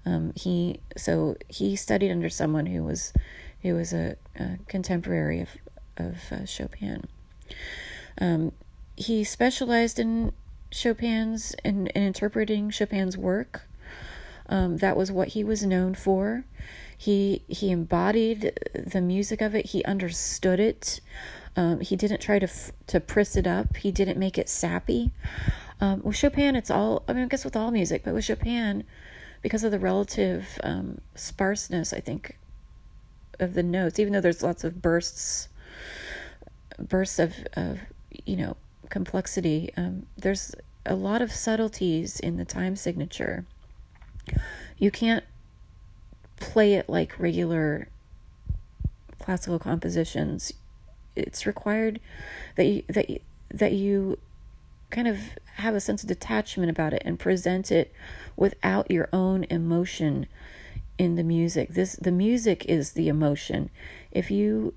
Um, 0.06 0.32
he 0.34 0.80
so 0.96 1.36
he 1.48 1.76
studied 1.76 2.10
under 2.10 2.30
someone 2.30 2.66
who 2.66 2.82
was 2.82 3.12
who 3.62 3.74
was 3.74 3.92
a, 3.92 4.16
a 4.36 4.58
contemporary 4.66 5.40
of 5.40 5.50
of 5.96 6.16
uh, 6.32 6.46
Chopin. 6.46 7.06
Um, 8.20 8.52
he 8.96 9.24
specialized 9.24 9.98
in 9.98 10.32
Chopin's 10.70 11.54
in, 11.64 11.88
in 11.88 12.02
interpreting 12.02 12.70
Chopin's 12.70 13.16
work. 13.16 13.62
Um, 14.48 14.78
that 14.78 14.96
was 14.96 15.12
what 15.12 15.28
he 15.28 15.44
was 15.44 15.64
known 15.64 15.94
for. 15.94 16.44
He 16.96 17.42
he 17.48 17.70
embodied 17.70 18.58
the 18.74 19.00
music 19.00 19.40
of 19.40 19.54
it. 19.54 19.66
He 19.66 19.84
understood 19.84 20.60
it. 20.60 21.00
Um, 21.56 21.80
he 21.80 21.96
didn't 21.96 22.20
try 22.20 22.38
to 22.38 22.48
to 22.88 23.00
priss 23.00 23.36
it 23.36 23.46
up. 23.46 23.76
He 23.76 23.90
didn't 23.90 24.18
make 24.18 24.38
it 24.38 24.48
sappy. 24.48 25.10
Um, 25.80 26.02
with 26.02 26.16
Chopin, 26.16 26.56
it's 26.56 26.70
all. 26.70 27.02
I 27.08 27.12
mean, 27.12 27.24
I 27.24 27.28
guess 27.28 27.44
with 27.44 27.56
all 27.56 27.70
music, 27.70 28.02
but 28.04 28.12
with 28.14 28.24
Chopin, 28.24 28.84
because 29.42 29.64
of 29.64 29.70
the 29.70 29.78
relative 29.78 30.58
um, 30.62 31.00
sparseness, 31.14 31.92
I 31.92 32.00
think, 32.00 32.36
of 33.38 33.54
the 33.54 33.62
notes, 33.62 33.98
even 33.98 34.12
though 34.12 34.20
there's 34.20 34.42
lots 34.42 34.64
of 34.64 34.82
bursts, 34.82 35.48
bursts 36.78 37.18
of, 37.18 37.34
of 37.54 37.80
you 38.24 38.36
know, 38.36 38.56
complexity, 38.90 39.72
um, 39.76 40.06
there's 40.16 40.54
a 40.84 40.94
lot 40.94 41.22
of 41.22 41.32
subtleties 41.32 42.20
in 42.20 42.36
the 42.36 42.44
time 42.44 42.76
signature. 42.76 43.44
You 44.78 44.90
can't 44.90 45.24
play 46.36 46.74
it 46.74 46.88
like 46.88 47.18
regular 47.18 47.88
classical 49.18 49.58
compositions. 49.58 50.52
It's 51.16 51.46
required 51.46 52.00
that 52.56 52.64
you, 52.64 52.82
that 52.88 53.10
you, 53.10 53.20
that 53.52 53.72
you 53.72 54.18
kind 54.90 55.08
of 55.08 55.18
have 55.54 55.74
a 55.74 55.80
sense 55.80 56.02
of 56.02 56.08
detachment 56.08 56.70
about 56.70 56.92
it 56.92 57.02
and 57.04 57.18
present 57.18 57.70
it 57.70 57.92
without 58.36 58.90
your 58.90 59.08
own 59.12 59.44
emotion 59.50 60.26
in 60.98 61.16
the 61.16 61.24
music. 61.24 61.70
This 61.70 61.94
the 61.96 62.12
music 62.12 62.64
is 62.66 62.92
the 62.92 63.08
emotion. 63.08 63.70
If 64.10 64.30
you 64.30 64.74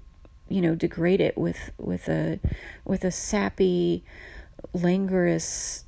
you 0.49 0.61
know 0.61 0.75
degrade 0.75 1.21
it 1.21 1.37
with 1.37 1.71
with 1.77 2.07
a 2.07 2.39
with 2.85 3.03
a 3.03 3.11
sappy 3.11 4.03
languorous 4.73 5.85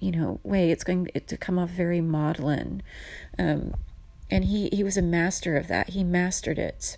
you 0.00 0.10
know 0.10 0.40
way 0.42 0.70
it's 0.70 0.84
going 0.84 1.08
to 1.26 1.36
come 1.36 1.58
off 1.58 1.70
very 1.70 2.00
maudlin 2.00 2.82
um, 3.38 3.74
and 4.30 4.46
he 4.46 4.68
he 4.72 4.82
was 4.82 4.96
a 4.96 5.02
master 5.02 5.56
of 5.56 5.68
that 5.68 5.90
he 5.90 6.02
mastered 6.02 6.58
it 6.58 6.96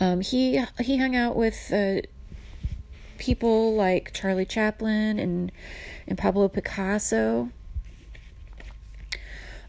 um, 0.00 0.20
he 0.20 0.62
he 0.80 0.98
hung 0.98 1.16
out 1.16 1.36
with 1.36 1.72
uh, 1.72 2.00
people 3.22 3.72
like 3.72 4.12
Charlie 4.12 4.44
Chaplin 4.44 5.16
and 5.20 5.52
and 6.08 6.18
Pablo 6.18 6.48
Picasso. 6.48 7.50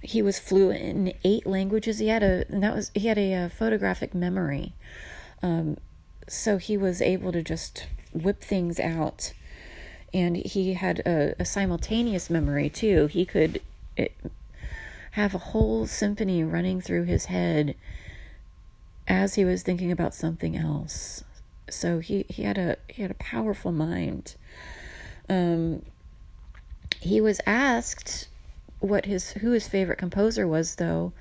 He 0.01 0.23
was 0.23 0.39
fluent 0.39 0.81
in 0.81 1.13
eight 1.23 1.45
languages. 1.45 1.99
He 1.99 2.07
had 2.07 2.23
a 2.23 2.45
and 2.49 2.63
that 2.63 2.75
was 2.75 2.89
he 2.95 3.07
had 3.07 3.19
a, 3.19 3.45
a 3.45 3.49
photographic 3.49 4.15
memory, 4.15 4.73
um, 5.43 5.77
so 6.27 6.57
he 6.57 6.75
was 6.75 6.99
able 6.99 7.31
to 7.31 7.43
just 7.43 7.85
whip 8.11 8.41
things 8.41 8.79
out, 8.79 9.33
and 10.11 10.35
he 10.35 10.73
had 10.73 10.99
a, 11.05 11.35
a 11.37 11.45
simultaneous 11.45 12.31
memory 12.31 12.71
too. 12.71 13.05
He 13.05 13.23
could 13.23 13.61
it, 13.95 14.15
have 15.11 15.35
a 15.35 15.49
whole 15.53 15.85
symphony 15.85 16.43
running 16.43 16.81
through 16.81 17.03
his 17.03 17.25
head 17.25 17.75
as 19.07 19.35
he 19.35 19.45
was 19.45 19.61
thinking 19.61 19.91
about 19.91 20.15
something 20.15 20.57
else. 20.57 21.23
So 21.69 21.99
he, 21.99 22.25
he 22.29 22.43
had 22.43 22.57
a 22.57 22.77
he 22.87 23.01
had 23.01 23.11
a 23.11 23.15
powerful 23.15 23.71
mind. 23.71 24.35
Um, 25.29 25.83
he 26.99 27.21
was 27.21 27.39
asked 27.45 28.27
what 28.79 29.05
his 29.05 29.31
who 29.33 29.51
his 29.51 29.67
favorite 29.67 29.97
composer 29.97 30.47
was 30.47 30.75
though, 30.75 31.13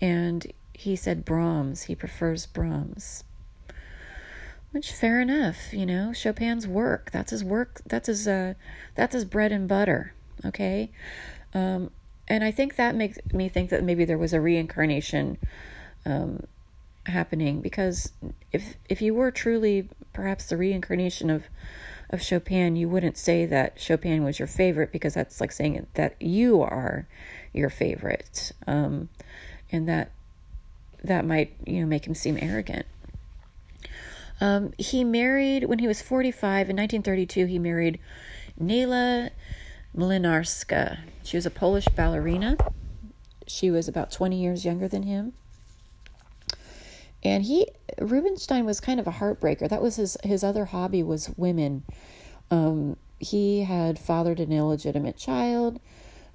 and 0.00 0.52
he 0.72 0.96
said 0.96 1.24
Brahms. 1.24 1.84
He 1.84 1.94
prefers 1.94 2.46
Brahms. 2.46 3.24
Which 4.72 4.92
fair 4.92 5.20
enough, 5.20 5.72
you 5.72 5.84
know, 5.84 6.12
Chopin's 6.12 6.66
work. 6.66 7.10
That's 7.10 7.32
his 7.32 7.42
work. 7.42 7.80
That's 7.86 8.06
his 8.06 8.28
uh 8.28 8.54
that's 8.94 9.14
his 9.14 9.24
bread 9.24 9.52
and 9.52 9.66
butter. 9.68 10.14
Okay. 10.44 10.90
Um, 11.52 11.90
and 12.28 12.44
I 12.44 12.52
think 12.52 12.76
that 12.76 12.94
makes 12.94 13.18
me 13.32 13.48
think 13.48 13.70
that 13.70 13.82
maybe 13.82 14.04
there 14.04 14.16
was 14.16 14.32
a 14.32 14.40
reincarnation 14.40 15.38
um, 16.06 16.44
happening 17.10 17.60
because 17.60 18.12
if 18.52 18.76
if 18.88 19.02
you 19.02 19.14
were 19.14 19.30
truly 19.30 19.88
perhaps 20.12 20.46
the 20.46 20.56
reincarnation 20.56 21.30
of 21.30 21.44
of 22.10 22.20
Chopin, 22.20 22.74
you 22.74 22.88
wouldn't 22.88 23.16
say 23.16 23.46
that 23.46 23.80
Chopin 23.80 24.24
was 24.24 24.38
your 24.38 24.48
favorite 24.48 24.90
because 24.90 25.14
that's 25.14 25.40
like 25.40 25.52
saying 25.52 25.86
that 25.94 26.20
you 26.20 26.60
are 26.60 27.06
your 27.52 27.70
favorite, 27.70 28.52
um, 28.66 29.08
and 29.70 29.88
that 29.88 30.10
that 31.04 31.24
might 31.24 31.54
you 31.66 31.80
know 31.80 31.86
make 31.86 32.06
him 32.06 32.14
seem 32.14 32.36
arrogant. 32.40 32.86
Um, 34.40 34.72
he 34.78 35.04
married 35.04 35.64
when 35.64 35.80
he 35.80 35.86
was 35.86 36.00
45 36.00 36.70
in 36.70 36.76
1932. 36.76 37.46
He 37.46 37.58
married 37.58 38.00
Nela 38.60 39.30
Mlinarska. 39.96 41.00
She 41.22 41.36
was 41.36 41.46
a 41.46 41.50
Polish 41.50 41.86
ballerina. 41.88 42.56
She 43.46 43.70
was 43.70 43.86
about 43.86 44.10
20 44.10 44.40
years 44.40 44.64
younger 44.64 44.88
than 44.88 45.02
him 45.02 45.34
and 47.22 47.44
he 47.44 47.68
Rubinstein 47.98 48.64
was 48.64 48.80
kind 48.80 48.98
of 49.00 49.06
a 49.06 49.12
heartbreaker. 49.12 49.68
That 49.68 49.82
was 49.82 49.96
his 49.96 50.16
his 50.24 50.42
other 50.42 50.66
hobby 50.66 51.02
was 51.02 51.30
women. 51.36 51.84
Um, 52.50 52.96
he 53.18 53.62
had 53.62 53.98
fathered 53.98 54.40
an 54.40 54.52
illegitimate 54.52 55.16
child. 55.16 55.80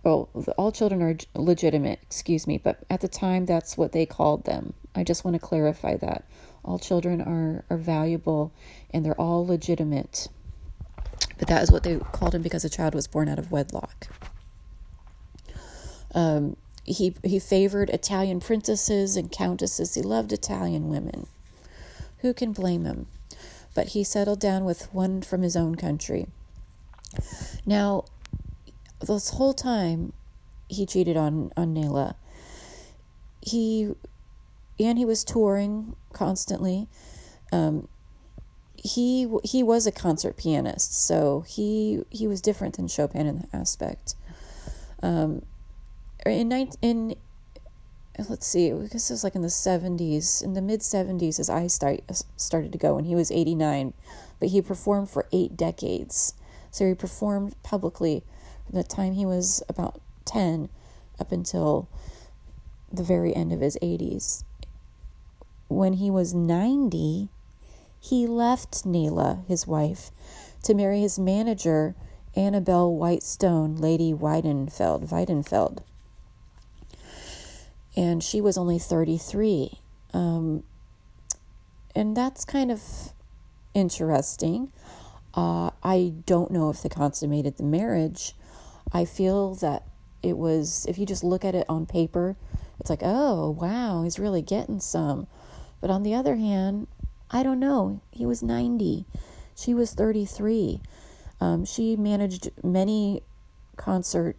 Well, 0.04 0.30
all 0.56 0.71
children 0.71 1.02
are 1.02 1.17
legitimate, 1.34 2.00
excuse 2.04 2.45
me, 2.45 2.60
but 2.60 2.78
at 2.91 3.02
the 3.02 3.08
time 3.08 3.48
that's 3.48 3.76
what 3.76 3.91
they 3.91 4.06
called 4.06 4.45
them. 4.45 4.74
I 4.93 5.04
just 5.04 5.26
want 5.26 5.34
to 5.34 5.39
clarify 5.39 5.98
that 5.98 6.26
all 6.63 6.78
children 6.78 7.21
are 7.21 7.65
are 7.69 7.78
valuable 7.78 8.52
and 8.91 9.04
they're 9.04 9.19
all 9.19 9.45
legitimate. 9.45 10.28
But 11.38 11.48
that 11.48 11.63
is 11.63 11.71
what 11.71 11.84
they 11.84 11.98
called 11.98 12.36
him 12.36 12.43
because 12.43 12.63
a 12.63 12.69
child 12.69 12.93
was 12.93 13.08
born 13.08 13.28
out 13.28 13.39
of 13.39 13.52
wedlock. 13.52 14.08
Um, 16.13 16.56
he 16.86 17.15
he 17.24 17.39
favored 17.39 17.89
Italian 17.89 18.39
princesses 18.39 19.17
and 19.17 19.32
countesses. 19.32 19.95
He 19.95 20.02
loved 20.02 20.32
Italian 20.32 20.89
women. 20.89 21.28
Who 22.19 22.34
can 22.34 22.54
blame 22.54 22.86
him? 22.86 23.08
But 23.74 23.89
he 23.89 24.04
settled 24.04 24.39
down 24.39 24.63
with 24.63 24.93
one 24.93 25.21
from 25.21 25.41
his 25.41 25.56
own 25.56 25.76
country. 25.76 26.28
Now, 27.65 28.06
this 29.06 29.32
whole 29.32 29.54
time, 29.54 30.13
he 30.67 30.86
cheated 30.86 31.17
on 31.17 31.52
on 31.58 31.74
Nela. 31.74 32.15
He 33.41 33.93
and 34.80 34.98
he 34.98 35.06
was 35.06 35.24
touring 35.24 35.95
constantly. 36.13 36.88
Um, 37.52 37.88
he 38.76 39.28
he 39.43 39.63
was 39.63 39.88
a 39.88 39.91
concert 39.91 40.38
pianist, 40.38 40.93
so 40.93 41.43
he 41.48 42.04
he 42.12 42.28
was 42.28 42.41
different 42.41 42.78
than 42.78 42.88
Chopin 42.88 43.26
in 43.26 43.39
that 43.39 43.50
aspect. 43.54 44.15
Um, 45.02 45.41
in 46.31 46.51
in 46.81 47.15
let's 48.29 48.47
see, 48.47 48.67
it 48.67 48.93
was 48.93 49.23
like 49.23 49.35
in 49.35 49.41
the 49.41 49.47
70s, 49.47 50.43
in 50.43 50.53
the 50.53 50.61
mid 50.61 50.79
70s, 50.79 51.38
his 51.38 51.49
eyes 51.49 51.73
start, 51.73 52.01
uh, 52.09 52.13
started 52.38 52.71
to 52.71 52.77
go, 52.77 52.97
and 52.97 53.05
he 53.05 53.15
was 53.15 53.31
89, 53.31 53.93
but 54.39 54.49
he 54.49 54.61
performed 54.61 55.09
for 55.09 55.27
eight 55.31 55.57
decades. 55.57 56.33
So 56.71 56.88
he 56.88 56.93
performed 56.93 57.55
publicly 57.63 58.23
from 58.65 58.77
the 58.77 58.83
time 58.83 59.13
he 59.13 59.25
was 59.25 59.63
about 59.67 60.01
10 60.25 60.69
up 61.19 61.31
until 61.31 61.88
the 62.91 63.03
very 63.03 63.35
end 63.35 63.51
of 63.51 63.61
his 63.61 63.77
80s. 63.81 64.43
When 65.67 65.93
he 65.93 66.09
was 66.09 66.33
90, 66.33 67.29
he 67.99 68.27
left 68.27 68.85
Nela, 68.85 69.45
his 69.47 69.65
wife, 69.65 70.11
to 70.63 70.73
marry 70.73 71.01
his 71.01 71.17
manager, 71.19 71.95
Annabelle 72.35 72.93
Whitestone, 72.93 73.77
Lady 73.77 74.13
Weidenfeld. 74.13 75.09
Weidenfeld 75.09 75.79
and 77.95 78.23
she 78.23 78.41
was 78.41 78.58
only 78.58 78.79
33. 78.79 79.79
Um, 80.13 80.63
and 81.95 82.15
that's 82.15 82.45
kind 82.45 82.71
of 82.71 82.81
interesting. 83.73 84.71
Uh, 85.34 85.71
I 85.84 86.13
don't 86.25 86.51
know 86.51 86.69
if 86.69 86.81
they 86.81 86.89
consummated 86.89 87.58
the 87.58 87.63
marriage. 87.63 88.34
I 88.91 89.05
feel 89.05 89.55
that 89.55 89.84
it 90.23 90.38
was, 90.38 90.86
if 90.88 90.97
you 90.97 91.05
just 91.05 91.23
look 91.23 91.45
at 91.45 91.55
it 91.55 91.65
on 91.69 91.86
paper, 91.86 92.36
it's 92.79 92.89
like, 92.89 93.01
oh, 93.01 93.51
wow, 93.51 94.03
he's 94.03 94.19
really 94.19 94.41
getting 94.41 94.79
some. 94.79 95.27
But 95.81 95.89
on 95.89 96.03
the 96.03 96.13
other 96.13 96.36
hand, 96.36 96.88
I 97.29 97.43
don't 97.43 97.60
know. 97.60 98.01
He 98.12 98.25
was 98.25 98.43
90, 98.43 99.05
she 99.55 99.73
was 99.73 99.93
33. 99.93 100.81
Um, 101.39 101.65
she 101.65 101.95
managed 101.95 102.51
many 102.63 103.21
concert 103.77 104.38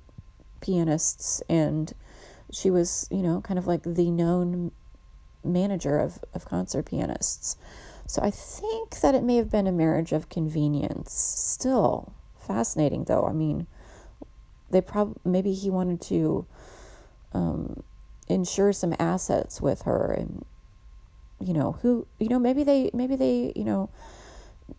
pianists 0.60 1.42
and 1.48 1.92
she 2.52 2.70
was, 2.70 3.08
you 3.10 3.22
know, 3.22 3.40
kind 3.40 3.58
of 3.58 3.66
like 3.66 3.82
the 3.82 4.10
known 4.10 4.72
manager 5.44 5.98
of, 5.98 6.18
of 6.34 6.44
concert 6.44 6.86
pianists. 6.86 7.56
So 8.06 8.22
I 8.22 8.30
think 8.30 9.00
that 9.00 9.14
it 9.14 9.24
may 9.24 9.36
have 9.36 9.50
been 9.50 9.66
a 9.66 9.72
marriage 9.72 10.12
of 10.12 10.28
convenience. 10.28 11.12
Still 11.12 12.12
fascinating, 12.38 13.04
though. 13.04 13.26
I 13.26 13.32
mean, 13.32 13.66
they 14.70 14.80
probably 14.80 15.20
maybe 15.24 15.52
he 15.52 15.70
wanted 15.70 16.00
to 16.02 16.46
um, 17.32 17.82
insure 18.28 18.72
some 18.72 18.94
assets 18.98 19.60
with 19.60 19.82
her, 19.82 20.12
and 20.12 20.44
you 21.40 21.52
know 21.52 21.72
who 21.82 22.06
you 22.18 22.28
know 22.28 22.38
maybe 22.38 22.64
they 22.64 22.90
maybe 22.92 23.16
they 23.16 23.52
you 23.54 23.64
know 23.64 23.90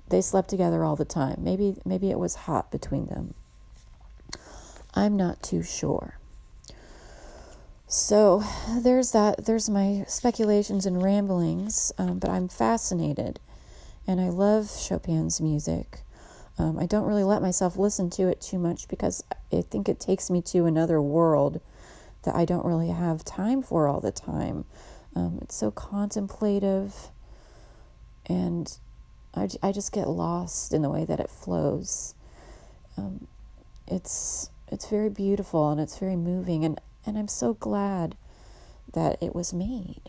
they 0.09 0.21
slept 0.21 0.49
together 0.49 0.83
all 0.83 0.95
the 0.95 1.05
time. 1.05 1.37
Maybe 1.39 1.75
maybe 1.85 2.09
it 2.09 2.19
was 2.19 2.35
hot 2.35 2.71
between 2.71 3.07
them. 3.07 3.33
I'm 4.93 5.15
not 5.15 5.43
too 5.43 5.63
sure. 5.63 6.17
So 7.89 8.43
there's 8.81 9.11
that. 9.11 9.45
There's 9.45 9.69
my 9.69 10.03
speculations 10.09 10.85
and 10.85 11.01
ramblings, 11.01 11.93
um, 11.97 12.19
but 12.19 12.29
I'm 12.29 12.49
fascinated, 12.49 13.39
and 14.05 14.19
I 14.19 14.27
love 14.27 14.65
Chopin's 14.65 15.39
music. 15.39 16.01
Um, 16.59 16.77
I 16.77 16.85
don't 16.85 17.05
really 17.05 17.23
let 17.23 17.41
myself 17.41 17.77
listen 17.77 18.09
to 18.11 18.27
it 18.27 18.41
too 18.41 18.59
much 18.59 18.89
because 18.89 19.23
I 19.53 19.61
think 19.61 19.87
it 19.87 20.01
takes 20.01 20.29
me 20.29 20.41
to 20.43 20.65
another 20.65 21.01
world, 21.01 21.61
that 22.23 22.35
I 22.35 22.43
don't 22.43 22.65
really 22.65 22.89
have 22.89 23.23
time 23.23 23.61
for 23.61 23.87
all 23.87 24.01
the 24.01 24.11
time. 24.11 24.65
Um, 25.15 25.39
it's 25.41 25.55
so 25.55 25.71
contemplative, 25.71 26.93
and 28.25 28.77
I, 29.33 29.47
I 29.63 29.71
just 29.71 29.93
get 29.93 30.09
lost 30.09 30.73
in 30.73 30.81
the 30.81 30.89
way 30.89 31.05
that 31.05 31.21
it 31.21 31.29
flows. 31.29 32.15
Um, 32.97 33.27
it's 33.87 34.49
it's 34.69 34.89
very 34.89 35.09
beautiful 35.09 35.71
and 35.71 35.79
it's 35.79 35.97
very 35.97 36.17
moving, 36.17 36.65
and, 36.65 36.81
and 37.07 37.17
I'm 37.17 37.29
so 37.29 37.53
glad 37.53 38.17
that 38.93 39.17
it 39.23 39.33
was 39.33 39.53
made. 39.53 40.01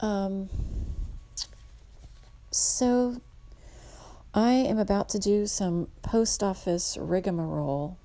Um, 0.00 0.48
so 2.50 3.20
I 4.32 4.52
am 4.52 4.78
about 4.78 5.08
to 5.10 5.18
do 5.18 5.46
some 5.46 5.88
post 6.02 6.42
office 6.42 6.96
rigmarole. 6.98 7.98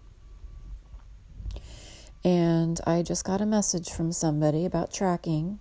And 2.23 2.79
I 2.87 3.01
just 3.01 3.25
got 3.25 3.41
a 3.41 3.45
message 3.45 3.89
from 3.89 4.11
somebody 4.11 4.65
about 4.65 4.93
tracking. 4.93 5.59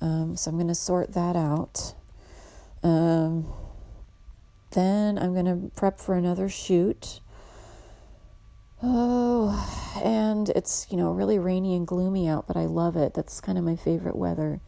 Um, 0.00 0.36
so 0.36 0.50
I'm 0.50 0.56
going 0.56 0.68
to 0.68 0.74
sort 0.74 1.14
that 1.14 1.36
out. 1.36 1.94
Um, 2.82 3.46
then 4.72 5.18
I'm 5.18 5.32
going 5.32 5.46
to 5.46 5.70
prep 5.74 5.98
for 5.98 6.14
another 6.14 6.48
shoot. 6.48 7.20
Oh, 8.82 10.00
and 10.04 10.48
it's, 10.50 10.86
you 10.90 10.96
know, 10.96 11.12
really 11.12 11.38
rainy 11.38 11.74
and 11.74 11.86
gloomy 11.86 12.28
out, 12.28 12.46
but 12.46 12.56
I 12.56 12.66
love 12.66 12.96
it. 12.96 13.14
That's 13.14 13.40
kind 13.40 13.56
of 13.56 13.64
my 13.64 13.76
favorite 13.76 14.16
weather. 14.16 14.60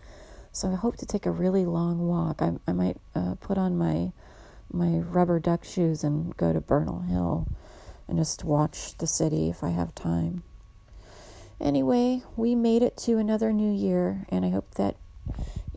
So 0.51 0.71
I 0.71 0.75
hope 0.75 0.97
to 0.99 1.07
take 1.07 1.27
a 1.27 1.31
really 1.31 1.66
long 1.66 2.09
walk. 2.09 2.40
I, 2.40 2.53
I 2.66 2.73
might 2.73 2.97
uh, 3.14 3.35
put 3.40 3.59
on 3.59 3.77
my 3.77 4.12
my 4.71 4.99
rubber 4.99 5.38
duck 5.40 5.64
shoes 5.64 6.05
and 6.05 6.37
go 6.37 6.53
to 6.53 6.61
Bernal 6.61 7.01
Hill 7.01 7.47
and 8.07 8.18
just 8.18 8.44
watch 8.44 8.97
the 8.99 9.07
city 9.07 9.49
if 9.49 9.64
I 9.64 9.71
have 9.71 9.94
time. 9.94 10.42
Anyway, 11.61 12.23
we 12.37 12.55
made 12.55 12.83
it 12.83 12.97
to 12.99 13.16
another 13.16 13.53
new 13.53 13.73
year, 13.73 14.27
and 14.29 14.44
I 14.44 14.51
hope 14.51 14.75
that 14.75 14.97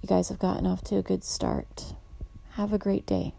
you 0.01 0.07
guys 0.07 0.29
have 0.29 0.39
gotten 0.39 0.67
off 0.67 0.83
to 0.85 0.97
a 0.97 1.01
good 1.01 1.23
start. 1.23 1.93
Have 2.51 2.73
a 2.73 2.77
great 2.77 3.05
day. 3.05 3.33